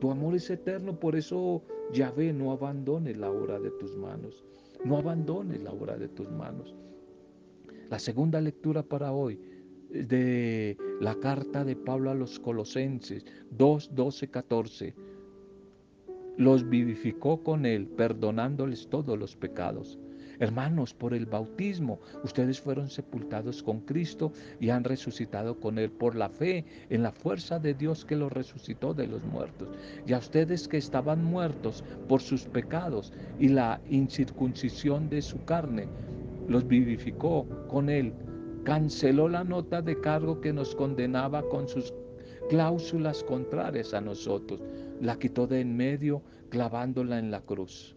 Tu 0.00 0.10
amor 0.10 0.34
es 0.34 0.50
eterno, 0.50 0.98
por 0.98 1.16
eso 1.16 1.62
Yahvé, 1.92 2.32
no 2.32 2.52
abandones 2.52 3.16
la 3.16 3.30
obra 3.30 3.58
de 3.58 3.70
tus 3.72 3.96
manos. 3.96 4.44
No 4.84 4.98
abandones 4.98 5.62
la 5.62 5.72
obra 5.72 5.96
de 5.96 6.08
tus 6.08 6.30
manos. 6.30 6.74
La 7.88 7.98
segunda 7.98 8.40
lectura 8.40 8.82
para 8.82 9.12
hoy 9.12 9.40
de 9.90 10.76
la 11.00 11.16
carta 11.16 11.64
de 11.64 11.74
Pablo 11.76 12.10
a 12.10 12.14
los 12.14 12.38
Colosenses 12.38 13.24
2, 13.50 13.94
12, 13.94 14.28
14. 14.28 14.94
Los 16.36 16.68
vivificó 16.68 17.42
con 17.42 17.66
él, 17.66 17.88
perdonándoles 17.88 18.88
todos 18.88 19.18
los 19.18 19.36
pecados 19.36 19.98
Hermanos, 20.40 20.94
por 20.94 21.12
el 21.12 21.26
bautismo, 21.26 22.00
ustedes 22.24 22.58
fueron 22.58 22.88
sepultados 22.88 23.62
con 23.62 23.80
Cristo 23.80 24.32
y 24.58 24.70
han 24.70 24.84
resucitado 24.84 25.60
con 25.60 25.78
Él 25.78 25.90
por 25.90 26.16
la 26.16 26.30
fe 26.30 26.64
en 26.88 27.02
la 27.02 27.12
fuerza 27.12 27.58
de 27.58 27.74
Dios 27.74 28.06
que 28.06 28.16
los 28.16 28.32
resucitó 28.32 28.94
de 28.94 29.06
los 29.06 29.22
muertos. 29.22 29.68
Y 30.06 30.14
a 30.14 30.18
ustedes 30.18 30.66
que 30.66 30.78
estaban 30.78 31.22
muertos 31.22 31.84
por 32.08 32.22
sus 32.22 32.44
pecados 32.44 33.12
y 33.38 33.48
la 33.48 33.82
incircuncisión 33.90 35.10
de 35.10 35.20
su 35.20 35.44
carne, 35.44 35.86
los 36.48 36.66
vivificó 36.66 37.46
con 37.68 37.90
Él. 37.90 38.14
Canceló 38.64 39.28
la 39.28 39.44
nota 39.44 39.82
de 39.82 40.00
cargo 40.00 40.40
que 40.40 40.54
nos 40.54 40.74
condenaba 40.74 41.42
con 41.48 41.68
sus 41.68 41.92
cláusulas 42.48 43.22
contrarias 43.24 43.92
a 43.92 44.00
nosotros. 44.00 44.60
La 45.02 45.18
quitó 45.18 45.46
de 45.46 45.60
en 45.60 45.76
medio 45.76 46.22
clavándola 46.48 47.18
en 47.18 47.30
la 47.30 47.40
cruz. 47.42 47.94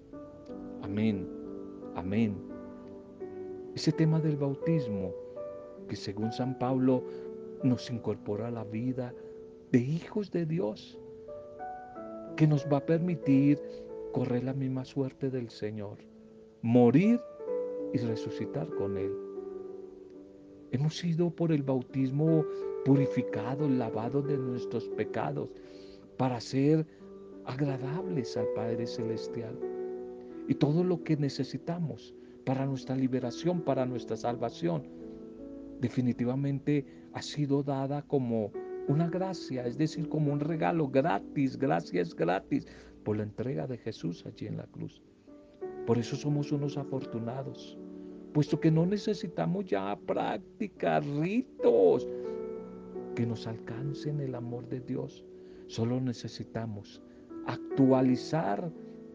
Amén. 0.81 1.42
Amén. 1.95 2.35
Ese 3.75 3.91
tema 3.91 4.19
del 4.19 4.35
bautismo, 4.35 5.13
que 5.87 5.95
según 5.95 6.31
San 6.31 6.57
Pablo 6.57 7.03
nos 7.63 7.89
incorpora 7.91 8.47
a 8.47 8.51
la 8.51 8.63
vida 8.63 9.13
de 9.71 9.79
hijos 9.79 10.31
de 10.31 10.45
Dios, 10.45 10.99
que 12.35 12.47
nos 12.47 12.65
va 12.65 12.77
a 12.77 12.85
permitir 12.85 13.61
correr 14.11 14.43
la 14.43 14.53
misma 14.53 14.85
suerte 14.85 15.29
del 15.29 15.49
Señor, 15.49 15.97
morir 16.61 17.19
y 17.93 17.99
resucitar 17.99 18.67
con 18.75 18.97
Él. 18.97 19.13
Hemos 20.71 20.97
sido 20.97 21.29
por 21.29 21.51
el 21.51 21.61
bautismo 21.61 22.43
purificados, 22.85 23.69
lavados 23.69 24.25
de 24.27 24.37
nuestros 24.37 24.89
pecados, 24.89 25.49
para 26.17 26.39
ser 26.41 26.87
agradables 27.45 28.35
al 28.35 28.47
Padre 28.55 28.87
Celestial 28.87 29.72
y 30.47 30.55
todo 30.55 30.83
lo 30.83 31.03
que 31.03 31.17
necesitamos 31.17 32.13
para 32.45 32.65
nuestra 32.65 32.95
liberación, 32.95 33.61
para 33.61 33.85
nuestra 33.85 34.17
salvación, 34.17 34.87
definitivamente 35.79 36.85
ha 37.13 37.21
sido 37.21 37.63
dada 37.63 38.01
como 38.01 38.51
una 38.87 39.09
gracia, 39.09 39.65
es 39.65 39.77
decir, 39.77 40.09
como 40.09 40.33
un 40.33 40.39
regalo 40.39 40.89
gratis, 40.89 41.57
gracias 41.57 42.15
gratis, 42.15 42.67
por 43.03 43.17
la 43.17 43.23
entrega 43.23 43.67
de 43.67 43.77
Jesús 43.77 44.25
allí 44.25 44.47
en 44.47 44.57
la 44.57 44.67
cruz. 44.67 45.01
Por 45.85 45.97
eso 45.97 46.15
somos 46.15 46.51
unos 46.51 46.77
afortunados, 46.77 47.77
puesto 48.33 48.59
que 48.59 48.71
no 48.71 48.85
necesitamos 48.85 49.65
ya 49.65 49.97
prácticas, 50.05 51.05
ritos 51.05 52.07
que 53.15 53.25
nos 53.25 53.45
alcancen 53.47 54.21
el 54.21 54.35
amor 54.35 54.67
de 54.69 54.79
Dios. 54.79 55.25
Solo 55.67 55.99
necesitamos 55.99 57.01
actualizar 57.45 58.71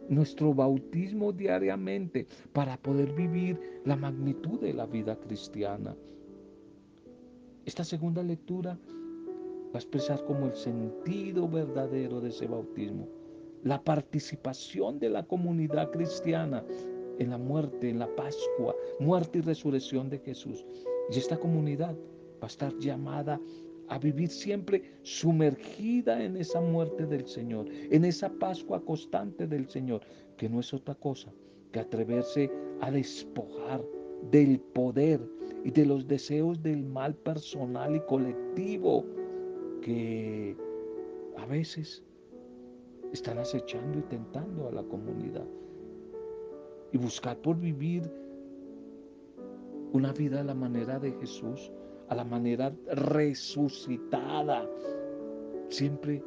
nuestro 0.08 0.54
bautismo 0.54 1.32
diariamente 1.32 2.26
para 2.52 2.76
poder 2.76 3.12
vivir 3.12 3.80
la 3.84 3.96
magnitud 3.96 4.60
de 4.60 4.72
la 4.72 4.86
vida 4.86 5.16
cristiana. 5.16 5.94
Esta 7.64 7.84
segunda 7.84 8.22
lectura 8.22 8.78
va 9.68 9.74
a 9.74 9.78
expresar 9.78 10.24
como 10.24 10.46
el 10.46 10.54
sentido 10.54 11.48
verdadero 11.48 12.20
de 12.20 12.30
ese 12.30 12.46
bautismo, 12.46 13.06
la 13.62 13.82
participación 13.82 14.98
de 14.98 15.10
la 15.10 15.24
comunidad 15.24 15.90
cristiana 15.90 16.64
en 17.18 17.30
la 17.30 17.38
muerte, 17.38 17.90
en 17.90 17.98
la 17.98 18.08
Pascua, 18.14 18.74
muerte 19.00 19.38
y 19.38 19.42
resurrección 19.42 20.08
de 20.08 20.18
Jesús. 20.18 20.64
Y 21.10 21.18
esta 21.18 21.36
comunidad 21.36 21.94
va 22.40 22.44
a 22.44 22.46
estar 22.46 22.74
llamada 22.78 23.40
a 23.88 23.98
vivir 23.98 24.28
siempre 24.28 24.82
sumergida 25.02 26.22
en 26.22 26.36
esa 26.36 26.60
muerte 26.60 27.06
del 27.06 27.26
Señor, 27.26 27.66
en 27.90 28.04
esa 28.04 28.28
Pascua 28.28 28.84
constante 28.84 29.46
del 29.46 29.68
Señor, 29.68 30.02
que 30.36 30.48
no 30.48 30.60
es 30.60 30.72
otra 30.74 30.94
cosa 30.94 31.32
que 31.72 31.80
atreverse 31.80 32.50
a 32.80 32.90
despojar 32.90 33.84
del 34.30 34.60
poder 34.60 35.20
y 35.64 35.70
de 35.70 35.86
los 35.86 36.06
deseos 36.06 36.62
del 36.62 36.84
mal 36.84 37.14
personal 37.14 37.96
y 37.96 38.00
colectivo 38.00 39.04
que 39.82 40.56
a 41.36 41.46
veces 41.46 42.02
están 43.12 43.38
acechando 43.38 43.98
y 43.98 44.02
tentando 44.02 44.68
a 44.68 44.72
la 44.72 44.82
comunidad. 44.82 45.46
y 46.90 46.96
buscar 46.96 47.36
por 47.42 47.58
vivir 47.60 48.10
una 49.92 50.12
vida 50.14 50.40
a 50.40 50.44
la 50.44 50.54
manera 50.54 50.98
de 50.98 51.12
Jesús, 51.12 51.70
a 52.08 52.14
la 52.14 52.24
manera 52.24 52.72
resucitada, 52.92 54.68
siempre 55.68 56.22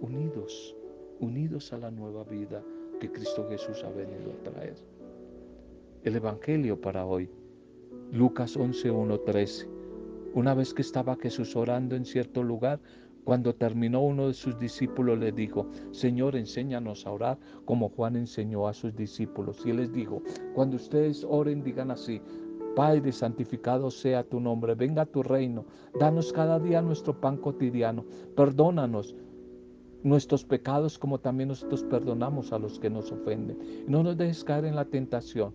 unidos, 0.00 0.76
unidos 1.20 1.72
a 1.72 1.78
la 1.78 1.90
nueva 1.90 2.24
vida 2.24 2.62
que 3.00 3.10
Cristo 3.10 3.46
Jesús 3.48 3.82
ha 3.84 3.90
venido 3.90 4.32
a 4.32 4.42
traer. 4.50 4.76
El 6.04 6.16
Evangelio 6.16 6.80
para 6.80 7.06
hoy, 7.06 7.30
Lucas 8.12 8.56
11, 8.56 8.90
13. 9.24 9.68
Una 10.34 10.54
vez 10.54 10.74
que 10.74 10.82
estaba 10.82 11.16
Jesús 11.16 11.56
orando 11.56 11.96
en 11.96 12.04
cierto 12.04 12.42
lugar, 12.42 12.80
cuando 13.24 13.54
terminó 13.54 14.02
uno 14.02 14.28
de 14.28 14.34
sus 14.34 14.58
discípulos 14.58 15.18
le 15.18 15.32
dijo, 15.32 15.66
Señor, 15.92 16.36
enséñanos 16.36 17.06
a 17.06 17.12
orar 17.12 17.38
como 17.64 17.88
Juan 17.88 18.16
enseñó 18.16 18.68
a 18.68 18.74
sus 18.74 18.94
discípulos. 18.94 19.64
Y 19.64 19.70
él 19.70 19.78
les 19.78 19.92
dijo, 19.92 20.22
cuando 20.54 20.76
ustedes 20.76 21.24
oren, 21.26 21.64
digan 21.64 21.90
así, 21.90 22.20
Padre, 22.74 23.12
santificado 23.12 23.90
sea 23.90 24.24
tu 24.24 24.40
nombre, 24.40 24.74
venga 24.74 25.06
tu 25.06 25.22
reino, 25.22 25.64
danos 25.98 26.32
cada 26.32 26.58
día 26.58 26.82
nuestro 26.82 27.20
pan 27.20 27.36
cotidiano, 27.36 28.04
perdónanos 28.36 29.14
nuestros 30.02 30.44
pecados 30.44 30.98
como 30.98 31.18
también 31.18 31.48
nosotros 31.48 31.82
perdonamos 31.84 32.52
a 32.52 32.58
los 32.58 32.78
que 32.78 32.90
nos 32.90 33.10
ofenden. 33.10 33.58
No 33.88 34.02
nos 34.02 34.16
dejes 34.16 34.44
caer 34.44 34.66
en 34.66 34.76
la 34.76 34.84
tentación. 34.84 35.54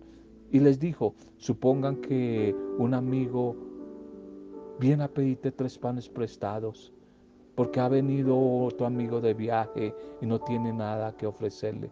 Y 0.50 0.58
les 0.58 0.80
dijo, 0.80 1.14
supongan 1.36 1.96
que 1.96 2.54
un 2.78 2.92
amigo 2.92 3.54
viene 4.80 5.04
a 5.04 5.08
pedirte 5.08 5.52
tres 5.52 5.78
panes 5.78 6.08
prestados 6.08 6.92
porque 7.54 7.78
ha 7.78 7.88
venido 7.88 8.36
otro 8.36 8.86
amigo 8.86 9.20
de 9.20 9.34
viaje 9.34 9.94
y 10.20 10.26
no 10.26 10.40
tiene 10.40 10.72
nada 10.72 11.16
que 11.16 11.26
ofrecerle. 11.26 11.90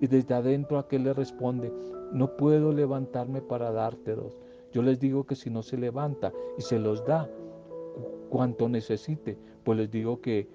Y 0.00 0.06
desde 0.06 0.34
adentro 0.34 0.78
aquel 0.78 1.04
le 1.04 1.14
responde, 1.14 1.72
no 2.12 2.36
puedo 2.36 2.72
levantarme 2.72 3.40
para 3.40 3.72
dártelos. 3.72 4.38
Yo 4.76 4.82
les 4.82 5.00
digo 5.00 5.24
que 5.24 5.34
si 5.34 5.48
no 5.48 5.62
se 5.62 5.78
levanta 5.78 6.34
y 6.58 6.60
se 6.60 6.78
los 6.78 7.02
da 7.06 7.26
cuanto 8.28 8.68
necesite, 8.68 9.38
pues 9.64 9.78
les 9.78 9.90
digo 9.90 10.20
que 10.20 10.50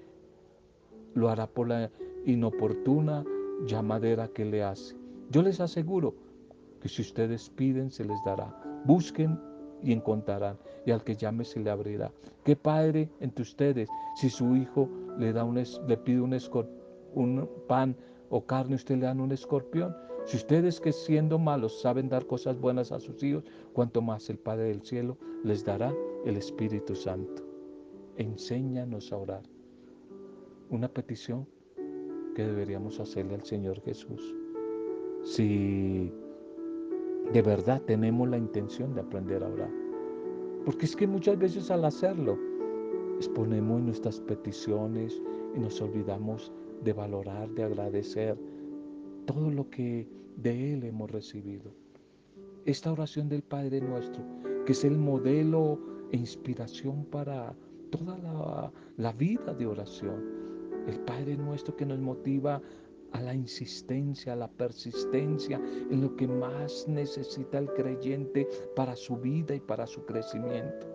lo 1.14 1.28
hará 1.28 1.48
por 1.48 1.66
la 1.66 1.90
inoportuna 2.24 3.24
llamadera 3.66 4.28
que 4.28 4.44
le 4.44 4.62
hace. 4.62 4.94
Yo 5.28 5.42
les 5.42 5.58
aseguro 5.58 6.14
que 6.80 6.88
si 6.88 7.02
ustedes 7.02 7.50
piden, 7.50 7.90
se 7.90 8.04
les 8.04 8.22
dará. 8.24 8.56
Busquen 8.84 9.40
y 9.82 9.92
encontrarán, 9.92 10.56
y 10.86 10.92
al 10.92 11.02
que 11.02 11.16
llame 11.16 11.44
se 11.44 11.58
le 11.58 11.70
abrirá. 11.70 12.12
¿Qué 12.44 12.54
padre 12.54 13.10
entre 13.18 13.42
ustedes, 13.42 13.88
si 14.14 14.30
su 14.30 14.54
hijo 14.54 14.88
le, 15.18 15.32
da 15.32 15.42
un, 15.42 15.56
le 15.56 15.96
pide 15.96 16.20
un, 16.20 16.38
un 17.14 17.50
pan 17.66 17.96
o 18.30 18.46
carne, 18.46 18.76
usted 18.76 18.98
le 18.98 19.06
dan 19.06 19.18
un 19.18 19.32
escorpión? 19.32 19.92
Si 20.24 20.36
ustedes 20.36 20.80
que 20.80 20.92
siendo 20.92 21.38
malos 21.38 21.80
saben 21.80 22.08
dar 22.08 22.26
cosas 22.26 22.58
buenas 22.58 22.92
a 22.92 23.00
sus 23.00 23.22
hijos, 23.22 23.44
cuanto 23.72 24.00
más 24.00 24.30
el 24.30 24.38
Padre 24.38 24.64
del 24.64 24.82
cielo 24.82 25.18
les 25.42 25.64
dará 25.64 25.92
el 26.24 26.36
Espíritu 26.36 26.94
Santo. 26.94 27.42
Enséñanos 28.16 29.12
a 29.12 29.16
orar. 29.16 29.42
Una 30.70 30.88
petición 30.88 31.46
que 32.34 32.46
deberíamos 32.46 33.00
hacerle 33.00 33.34
al 33.34 33.44
Señor 33.44 33.80
Jesús. 33.82 34.34
Si 35.24 36.12
de 37.32 37.42
verdad 37.42 37.80
tenemos 37.82 38.28
la 38.28 38.38
intención 38.38 38.94
de 38.94 39.00
aprender 39.00 39.42
a 39.42 39.48
orar. 39.48 39.70
Porque 40.64 40.86
es 40.86 40.94
que 40.94 41.06
muchas 41.06 41.38
veces 41.38 41.70
al 41.70 41.84
hacerlo 41.84 42.38
exponemos 43.16 43.82
nuestras 43.82 44.20
peticiones 44.20 45.20
y 45.54 45.58
nos 45.58 45.80
olvidamos 45.80 46.52
de 46.84 46.92
valorar, 46.92 47.48
de 47.50 47.64
agradecer 47.64 48.36
todo 49.26 49.50
lo 49.50 49.68
que 49.70 50.08
de 50.36 50.74
Él 50.74 50.84
hemos 50.84 51.10
recibido. 51.10 51.72
Esta 52.64 52.92
oración 52.92 53.28
del 53.28 53.42
Padre 53.42 53.80
nuestro, 53.80 54.22
que 54.64 54.72
es 54.72 54.84
el 54.84 54.96
modelo 54.96 55.78
e 56.12 56.16
inspiración 56.16 57.04
para 57.06 57.54
toda 57.90 58.16
la, 58.18 58.72
la 58.96 59.12
vida 59.12 59.54
de 59.54 59.66
oración. 59.66 60.22
El 60.86 61.00
Padre 61.00 61.36
nuestro 61.36 61.76
que 61.76 61.86
nos 61.86 61.98
motiva 61.98 62.60
a 63.12 63.20
la 63.20 63.34
insistencia, 63.34 64.32
a 64.32 64.36
la 64.36 64.48
persistencia 64.48 65.60
en 65.90 66.00
lo 66.00 66.16
que 66.16 66.26
más 66.26 66.86
necesita 66.88 67.58
el 67.58 67.68
creyente 67.74 68.48
para 68.74 68.96
su 68.96 69.16
vida 69.16 69.54
y 69.54 69.60
para 69.60 69.86
su 69.86 70.04
crecimiento. 70.04 70.86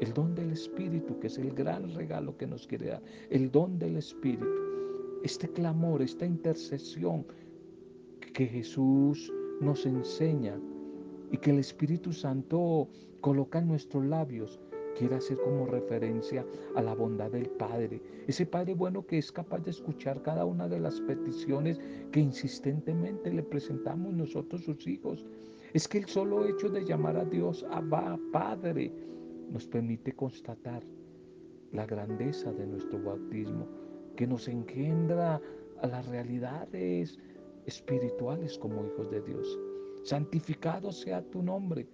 El 0.00 0.12
don 0.12 0.34
del 0.34 0.50
Espíritu, 0.50 1.18
que 1.20 1.28
es 1.28 1.38
el 1.38 1.52
gran 1.52 1.94
regalo 1.94 2.36
que 2.36 2.46
nos 2.46 2.66
quiere 2.66 2.88
dar, 2.88 3.02
el 3.30 3.50
don 3.50 3.78
del 3.78 3.96
Espíritu, 3.96 4.46
este 5.22 5.48
clamor, 5.48 6.02
esta 6.02 6.26
intercesión 6.26 7.26
que 8.34 8.46
Jesús 8.46 9.32
nos 9.60 9.86
enseña 9.86 10.58
y 11.30 11.36
que 11.36 11.50
el 11.50 11.58
Espíritu 11.58 12.12
Santo 12.12 12.88
coloca 13.20 13.58
en 13.58 13.68
nuestros 13.68 14.04
labios 14.04 14.60
quiere 14.96 15.16
hacer 15.16 15.38
como 15.38 15.66
referencia 15.66 16.46
a 16.74 16.82
la 16.82 16.94
bondad 16.94 17.30
del 17.30 17.48
Padre. 17.50 18.02
Ese 18.26 18.46
Padre 18.46 18.74
bueno 18.74 19.06
que 19.06 19.18
es 19.18 19.32
capaz 19.32 19.60
de 19.60 19.70
escuchar 19.70 20.22
cada 20.22 20.44
una 20.44 20.68
de 20.68 20.80
las 20.80 21.00
peticiones 21.00 21.80
que 22.10 22.20
insistentemente 22.20 23.32
le 23.32 23.42
presentamos 23.42 24.12
nosotros 24.12 24.64
sus 24.64 24.86
hijos. 24.86 25.24
Es 25.72 25.88
que 25.88 25.98
el 25.98 26.06
solo 26.06 26.46
hecho 26.46 26.68
de 26.68 26.84
llamar 26.84 27.16
a 27.16 27.24
Dios 27.24 27.64
Abba 27.70 28.18
Padre 28.32 28.92
nos 29.50 29.66
permite 29.66 30.12
constatar 30.12 30.82
la 31.72 31.86
grandeza 31.86 32.52
de 32.52 32.66
nuestro 32.66 33.02
bautismo, 33.02 33.66
que 34.16 34.26
nos 34.26 34.48
engendra 34.48 35.40
a 35.80 35.86
las 35.86 36.06
realidades 36.06 37.18
espirituales 37.66 38.58
como 38.58 38.84
hijos 38.86 39.10
de 39.10 39.20
Dios. 39.20 39.58
Santificado 40.04 40.92
sea 40.92 41.22
tu 41.22 41.42
nombre. 41.42 41.86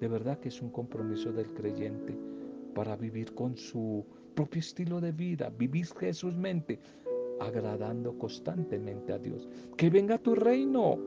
De 0.00 0.08
verdad 0.08 0.38
que 0.40 0.48
es 0.48 0.60
un 0.60 0.70
compromiso 0.70 1.32
del 1.32 1.52
creyente 1.54 2.18
para 2.74 2.96
vivir 2.96 3.34
con 3.34 3.56
su 3.56 4.04
propio 4.34 4.60
estilo 4.60 5.00
de 5.00 5.12
vida, 5.12 5.50
vivir 5.50 5.86
Jesús 5.98 6.34
mente, 6.36 6.80
agradando 7.40 8.18
constantemente 8.18 9.12
a 9.12 9.18
Dios. 9.18 9.48
Que 9.76 9.90
venga 9.90 10.18
tu 10.18 10.34
reino 10.34 10.98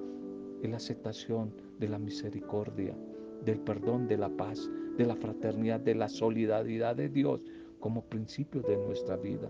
en 0.62 0.72
la 0.72 0.78
aceptación 0.78 1.54
de 1.80 1.90
la 1.90 2.00
misericordia, 2.00 2.96
del 3.44 3.60
perdón, 3.60 4.08
de 4.08 4.18
la 4.18 4.30
paz, 4.30 4.70
de 4.98 5.06
la 5.06 5.16
fraternidad, 5.16 5.80
de 5.80 5.96
la 5.96 6.08
solidaridad 6.08 6.96
de 6.96 7.10
Dios 7.10 7.42
como 7.80 8.06
principio 8.06 8.62
de 8.62 8.78
nuestra 8.78 9.18
vida. 9.18 9.50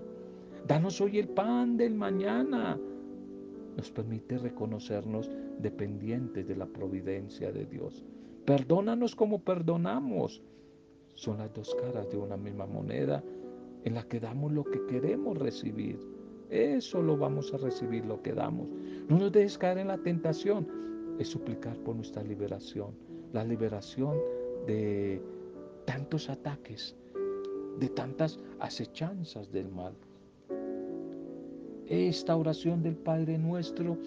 Danos 0.67 0.99
hoy 0.99 1.19
el 1.19 1.27
pan 1.27 1.77
del 1.77 1.93
mañana. 1.93 2.75
Nos 3.77 3.91
permite 3.91 4.39
reconocernos 4.39 5.29
dependientes 5.59 6.47
de 6.47 6.55
la 6.55 6.65
providencia 6.65 7.51
de 7.51 7.67
Dios. 7.67 8.03
Perdónanos 8.45 9.15
como 9.15 9.43
perdonamos. 9.43 10.41
Son 11.13 11.37
las 11.37 11.53
dos 11.53 11.75
caras 11.75 12.09
de 12.09 12.17
una 12.17 12.35
misma 12.35 12.65
moneda 12.65 13.23
en 13.83 13.93
la 13.93 14.07
que 14.07 14.19
damos 14.19 14.53
lo 14.53 14.63
que 14.63 14.83
queremos 14.87 15.37
recibir. 15.37 15.99
Eso 16.49 16.99
lo 16.99 17.15
vamos 17.15 17.53
a 17.53 17.57
recibir, 17.57 18.03
lo 18.03 18.23
que 18.23 18.33
damos. 18.33 18.67
No 19.07 19.19
nos 19.19 19.31
dejes 19.31 19.59
caer 19.59 19.77
en 19.77 19.89
la 19.89 19.99
tentación. 19.99 20.67
Es 21.19 21.27
suplicar 21.27 21.77
por 21.77 21.95
nuestra 21.95 22.23
liberación. 22.23 22.95
La 23.33 23.43
liberación 23.43 24.17
de 24.65 25.21
tantos 25.85 26.27
ataques, 26.27 26.95
de 27.79 27.89
tantas 27.89 28.39
acechanzas 28.59 29.51
del 29.51 29.69
mal. 29.69 29.95
Esta 31.87 32.35
oración 32.35 32.81
del 32.81 32.95
Padre 32.95 33.37
nuestro 33.37 33.99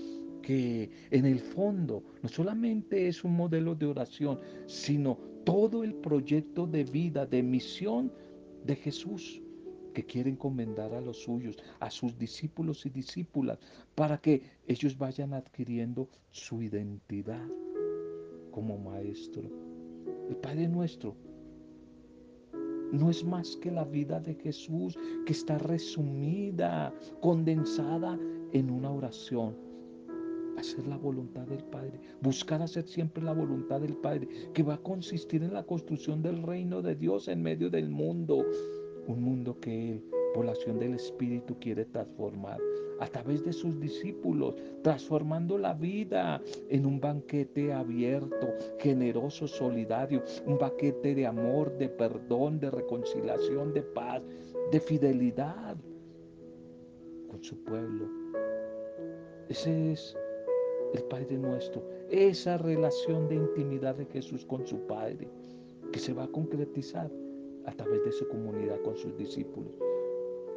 que 0.43 0.91
en 1.11 1.27
el 1.27 1.41
fondo 1.41 2.03
no 2.23 2.29
solamente 2.29 3.07
es 3.07 3.23
un 3.23 3.37
modelo 3.37 3.75
de 3.75 3.87
oración, 3.87 4.41
sino 4.67 5.19
todo 5.45 5.85
el 5.85 5.95
proyecto 5.95 6.67
de 6.67 6.85
vida, 6.85 7.27
de 7.27 7.43
misión 7.43 8.13
de 8.65 8.75
Jesús 8.75 9.41
que 9.95 10.05
quiere 10.05 10.31
encomendar 10.31 10.93
a 10.95 11.01
los 11.01 11.19
suyos, 11.19 11.57
a 11.81 11.91
sus 11.91 12.19
discípulos 12.19 12.87
y 12.87 12.91
discípulas, 12.91 13.59
para 13.95 14.19
que 14.19 14.43
ellos 14.67 14.97
vayan 14.97 15.35
adquiriendo 15.35 16.09
su 16.31 16.63
identidad 16.63 17.47
como 18.51 18.79
maestro. 18.79 19.49
El 20.29 20.37
Padre 20.37 20.69
nuestro 20.69 21.17
no 22.93 23.11
es 23.11 23.25
más 23.25 23.57
que 23.57 23.71
la 23.71 23.85
vida 23.85 24.21
de 24.21 24.35
Jesús 24.35 24.99
que 25.27 25.33
está 25.33 25.59
resumida, 25.59 26.95
condensada 27.21 28.19
en 28.53 28.71
una 28.71 28.91
oración. 28.91 29.57
Hacer 30.57 30.87
la 30.89 30.97
voluntad 30.97 31.47
del 31.47 31.63
Padre, 31.65 32.01
buscar 32.21 32.63
hacer 32.63 32.89
siempre 32.89 33.23
la 33.23 33.33
voluntad 33.33 33.81
del 33.81 33.97
Padre, 33.97 34.29
que 34.53 34.63
va 34.65 34.75
a 34.75 34.83
consistir 34.83 35.43
en 35.45 35.55
la 35.55 35.63
construcción 35.63 36.21
del 36.21 36.43
reino 36.43 36.83
de 36.83 36.97
Dios 36.97 37.29
en 37.29 37.43
medio 37.43 37.71
del 37.71 37.91
mundo, 37.91 38.45
un 39.07 39.23
mundo 39.23 39.59
que 39.61 39.93
Él, 39.93 40.05
por 40.35 40.45
la 40.45 40.53
acción 40.53 40.79
del 40.79 40.95
Espíritu, 40.95 41.57
quiere 41.61 41.85
transformar 41.85 42.59
a 43.01 43.07
través 43.07 43.45
de 43.45 43.53
sus 43.53 43.79
discípulos, 43.81 44.55
transformando 44.83 45.59
la 45.59 45.75
vida 45.75 46.43
en 46.69 46.87
un 46.87 47.01
banquete 47.01 47.73
abierto, 47.73 48.55
generoso, 48.79 49.47
solidario, 49.47 50.23
un 50.47 50.59
banquete 50.59 51.15
de 51.15 51.27
amor, 51.27 51.77
de 51.79 51.89
perdón, 51.89 52.59
de 52.59 52.71
reconciliación, 52.71 53.73
de 53.73 53.83
paz, 53.83 54.23
de 54.71 54.81
fidelidad 54.81 55.77
con 57.31 57.43
su 57.43 57.63
pueblo. 57.65 58.09
Ese 59.49 59.93
es 59.93 60.17
el 60.95 61.03
Padre 61.05 61.39
nuestro, 61.39 61.83
esa 62.11 62.59
relación 62.59 63.29
de 63.29 63.37
intimidad 63.37 63.95
de 63.95 64.07
Jesús 64.07 64.45
con 64.45 64.67
su 64.67 64.79
Padre, 64.87 65.29
que 65.93 65.99
se 65.99 66.13
va 66.13 66.25
a 66.25 66.29
concretizar 66.29 67.11
a 67.67 67.73
través 67.73 68.05
de 68.05 68.13
su 68.13 68.27
comunidad 68.29 68.81
con 68.83 68.97
sus 68.97 69.17
discípulos, 69.17 69.73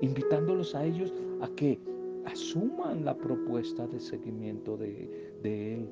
invitándolos 0.02 0.76
a 0.76 0.86
ellos 0.86 1.14
a 1.42 1.50
que 1.56 1.80
asuman 2.26 3.06
la 3.06 3.18
propuesta 3.18 3.88
de 3.88 4.00
seguimiento 4.00 4.78
de, 4.78 5.34
de 5.42 5.76
Él 5.76 5.90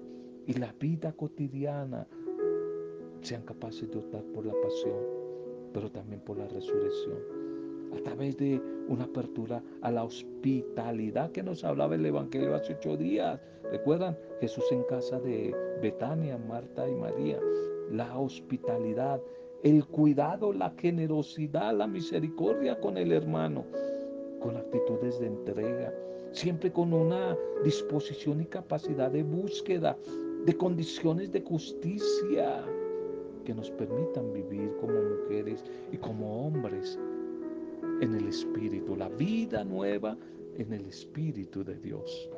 y 0.47 0.53
la 0.53 0.73
vida 0.79 1.11
cotidiana 1.13 2.07
sean 3.21 3.43
capaces 3.43 3.89
de 3.91 3.97
optar 3.97 4.23
por 4.33 4.45
la 4.45 4.53
pasión, 4.61 5.03
pero 5.73 5.91
también 5.91 6.21
por 6.21 6.37
la 6.37 6.47
resurrección 6.47 7.39
a 7.95 8.01
través 8.03 8.37
de 8.37 8.61
una 8.87 9.05
apertura 9.05 9.63
a 9.81 9.91
la 9.91 10.03
hospitalidad 10.03 11.31
que 11.31 11.43
nos 11.43 11.63
hablaba 11.63 11.95
el 11.95 12.05
Evangelio 12.05 12.55
hace 12.55 12.73
ocho 12.73 12.97
días. 12.97 13.39
¿Recuerdan? 13.71 14.17
Jesús 14.41 14.65
en 14.71 14.83
casa 14.83 15.19
de 15.19 15.55
Betania, 15.81 16.37
Marta 16.37 16.89
y 16.89 16.95
María. 16.95 17.39
La 17.91 18.17
hospitalidad, 18.17 19.21
el 19.63 19.85
cuidado, 19.85 20.53
la 20.53 20.71
generosidad, 20.71 21.75
la 21.75 21.87
misericordia 21.87 22.79
con 22.79 22.97
el 22.97 23.11
hermano, 23.11 23.65
con 24.39 24.55
actitudes 24.55 25.19
de 25.19 25.27
entrega, 25.27 25.93
siempre 26.31 26.71
con 26.71 26.93
una 26.93 27.37
disposición 27.63 28.41
y 28.41 28.45
capacidad 28.45 29.11
de 29.11 29.23
búsqueda 29.23 29.97
de 30.45 30.55
condiciones 30.55 31.31
de 31.31 31.41
justicia 31.41 32.63
que 33.45 33.53
nos 33.53 33.69
permitan 33.71 34.31
vivir 34.31 34.71
como 34.79 34.93
mujeres 34.93 35.63
y 35.91 35.97
como 35.97 36.47
hombres 36.47 36.99
en 38.01 38.15
el 38.15 38.27
Espíritu, 38.27 38.95
la 38.95 39.09
vida 39.09 39.63
nueva 39.63 40.17
en 40.57 40.73
el 40.73 40.85
Espíritu 40.85 41.63
de 41.63 41.75
Dios. 41.79 42.29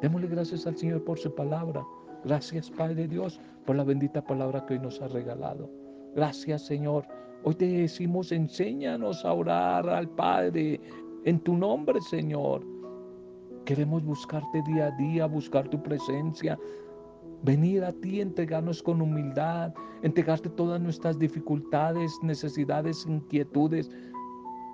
Démosle 0.00 0.28
gracias 0.28 0.66
al 0.66 0.76
Señor 0.76 1.04
por 1.04 1.18
su 1.18 1.34
palabra. 1.34 1.84
Gracias 2.24 2.70
Padre 2.70 3.08
Dios 3.08 3.40
por 3.64 3.76
la 3.76 3.84
bendita 3.84 4.22
palabra 4.22 4.64
que 4.66 4.74
hoy 4.74 4.80
nos 4.80 5.00
ha 5.00 5.08
regalado. 5.08 5.70
Gracias 6.14 6.62
Señor. 6.62 7.06
Hoy 7.44 7.54
te 7.54 7.66
decimos, 7.66 8.30
enséñanos 8.30 9.24
a 9.24 9.32
orar 9.32 9.88
al 9.88 10.08
Padre 10.08 10.80
en 11.24 11.40
tu 11.40 11.56
nombre 11.56 12.00
Señor. 12.00 12.71
Queremos 13.64 14.04
buscarte 14.04 14.62
día 14.62 14.86
a 14.86 14.90
día, 14.92 15.26
buscar 15.26 15.68
tu 15.68 15.80
presencia, 15.82 16.58
venir 17.42 17.84
a 17.84 17.92
ti, 17.92 18.20
entregarnos 18.20 18.82
con 18.82 19.00
humildad, 19.00 19.72
entregarte 20.02 20.48
todas 20.50 20.80
nuestras 20.80 21.18
dificultades, 21.18 22.18
necesidades, 22.22 23.06
inquietudes, 23.06 23.90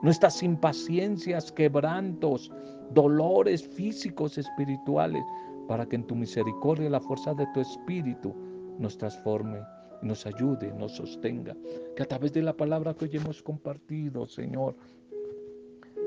nuestras 0.03 0.42
impaciencias, 0.42 1.53
quebrantos, 1.53 2.51
dolores 2.94 3.66
físicos, 3.66 4.38
espirituales, 4.38 5.24
para 5.66 5.87
que 5.87 5.96
en 5.96 6.07
tu 6.07 6.14
misericordia 6.14 6.88
la 6.88 7.01
fuerza 7.01 7.35
de 7.35 7.46
tu 7.53 7.61
espíritu 7.61 8.35
nos 8.79 8.96
transforme, 8.96 9.61
nos 10.01 10.24
ayude, 10.24 10.72
nos 10.72 10.92
sostenga. 10.92 11.55
Que 11.94 12.05
a 12.05 12.07
través 12.07 12.33
de 12.33 12.42
la 12.42 12.57
palabra 12.57 12.94
que 12.94 13.05
hoy 13.05 13.11
hemos 13.16 13.42
compartido, 13.42 14.27
Señor, 14.27 14.77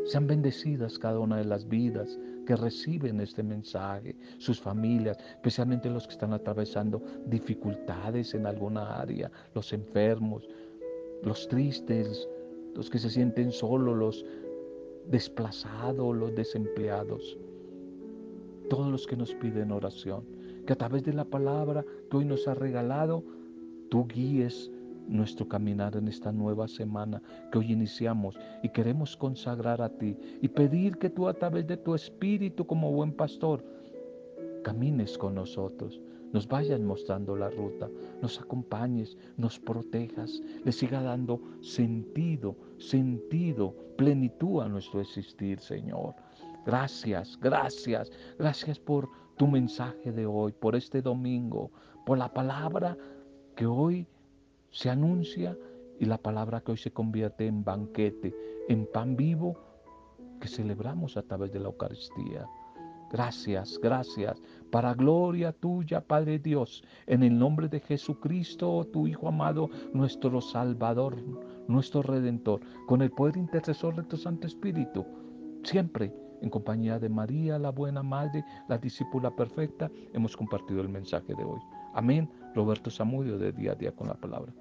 sean 0.06 0.26
bendecidas 0.26 0.98
cada 0.98 1.20
una 1.20 1.38
de 1.38 1.46
las 1.46 1.68
vidas 1.68 2.18
que 2.46 2.56
reciben 2.56 3.20
este 3.20 3.44
mensaje, 3.44 4.16
sus 4.38 4.60
familias, 4.60 5.18
especialmente 5.36 5.90
los 5.90 6.08
que 6.08 6.14
están 6.14 6.34
atravesando 6.34 7.02
dificultades 7.26 8.34
en 8.34 8.46
alguna 8.46 9.00
área, 9.00 9.32
los 9.54 9.74
enfermos, 9.74 10.48
los 11.24 11.48
tristes, 11.48 12.28
los 12.76 12.90
que 12.90 13.00
se 13.00 13.10
sienten 13.10 13.52
solos, 13.52 13.96
los 13.98 14.26
desplazados, 15.08 16.16
los 16.16 16.36
desempleados, 16.36 17.38
todos 18.70 18.92
los 18.92 19.06
que 19.06 19.18
nos 19.18 19.34
piden 19.36 19.72
oración, 19.72 20.24
que 20.66 20.74
a 20.74 20.78
través 20.78 21.04
de 21.04 21.14
la 21.14 21.26
palabra 21.26 21.86
que 22.10 22.18
hoy 22.18 22.26
nos 22.26 22.48
ha 22.48 22.54
regalado, 22.54 23.24
tú 23.90 24.08
guíes 24.08 24.72
nuestro 25.12 25.48
caminar 25.48 25.96
en 25.96 26.08
esta 26.08 26.32
nueva 26.32 26.68
semana 26.68 27.22
que 27.52 27.60
hoy 27.60 27.72
iniciamos 27.72 28.40
y 28.64 28.70
queremos 28.70 29.16
consagrar 29.18 29.82
a 29.82 29.90
ti 29.90 30.18
y 30.42 30.48
pedir 30.48 30.98
que 30.98 31.10
tú 31.10 31.28
a 31.28 31.34
través 31.34 31.68
de 31.68 31.78
tu 31.78 31.94
espíritu 31.94 32.66
como 32.66 32.92
buen 32.92 33.12
pastor 33.12 33.64
camines 34.64 35.18
con 35.18 35.36
nosotros, 35.36 36.00
nos 36.32 36.48
vayas 36.48 36.80
mostrando 36.80 37.36
la 37.36 37.50
ruta, 37.50 37.90
nos 38.22 38.40
acompañes, 38.40 39.18
nos 39.38 39.60
protejas, 39.60 40.42
le 40.64 40.72
siga 40.72 41.02
dando 41.02 41.42
sentido, 41.62 42.56
sentido, 42.78 43.76
plenitud 43.98 44.62
a 44.62 44.70
nuestro 44.70 45.02
existir, 45.02 45.60
Señor. 45.60 46.16
Gracias, 46.66 47.38
gracias, 47.42 48.12
gracias 48.38 48.80
por 48.80 49.10
tu 49.36 49.48
mensaje 49.48 50.12
de 50.12 50.26
hoy, 50.26 50.54
por 50.54 50.76
este 50.76 51.02
domingo, 51.02 51.72
por 52.06 52.18
la 52.18 52.32
palabra 52.32 52.98
que 53.56 53.66
hoy 53.66 54.08
se 54.72 54.90
anuncia 54.90 55.58
y 56.00 56.06
la 56.06 56.18
palabra 56.18 56.62
que 56.62 56.72
hoy 56.72 56.78
se 56.78 56.92
convierte 56.92 57.46
en 57.46 57.64
banquete, 57.64 58.36
en 58.68 58.88
pan 58.92 59.16
vivo 59.16 59.56
que 60.40 60.48
celebramos 60.48 61.16
a 61.18 61.22
través 61.22 61.52
de 61.52 61.60
la 61.60 61.68
Eucaristía. 61.68 62.48
Gracias, 63.12 63.78
gracias. 63.84 64.42
Para 64.72 64.94
gloria 64.94 65.52
tuya, 65.52 66.00
Padre 66.00 66.40
Dios, 66.40 66.84
en 67.06 67.24
el 67.24 67.38
nombre 67.38 67.68
de 67.68 67.82
Jesucristo, 67.82 68.88
tu 68.92 69.06
Hijo 69.06 69.28
amado, 69.28 69.70
nuestro 69.94 70.40
Salvador, 70.40 71.18
nuestro 71.68 72.02
Redentor, 72.02 72.62
con 72.88 73.02
el 73.02 73.12
poder 73.12 73.36
intercesor 73.36 73.96
de 73.96 74.04
tu 74.04 74.16
Santo 74.16 74.48
Espíritu, 74.48 75.06
siempre 75.64 76.14
en 76.42 76.50
compañía 76.50 77.00
de 77.00 77.10
María, 77.10 77.60
la 77.60 77.70
buena 77.70 78.02
Madre, 78.02 78.44
la 78.68 78.78
discípula 78.78 79.36
perfecta, 79.36 79.92
hemos 80.14 80.36
compartido 80.36 80.82
el 80.82 80.90
mensaje 80.90 81.36
de 81.36 81.44
hoy. 81.44 81.60
Amén. 81.94 82.30
Roberto 82.54 82.90
Samudio 82.90 83.38
de 83.38 83.52
día 83.52 83.74
a 83.74 83.76
día 83.76 83.92
con 83.92 84.08
la 84.08 84.16
palabra. 84.16 84.54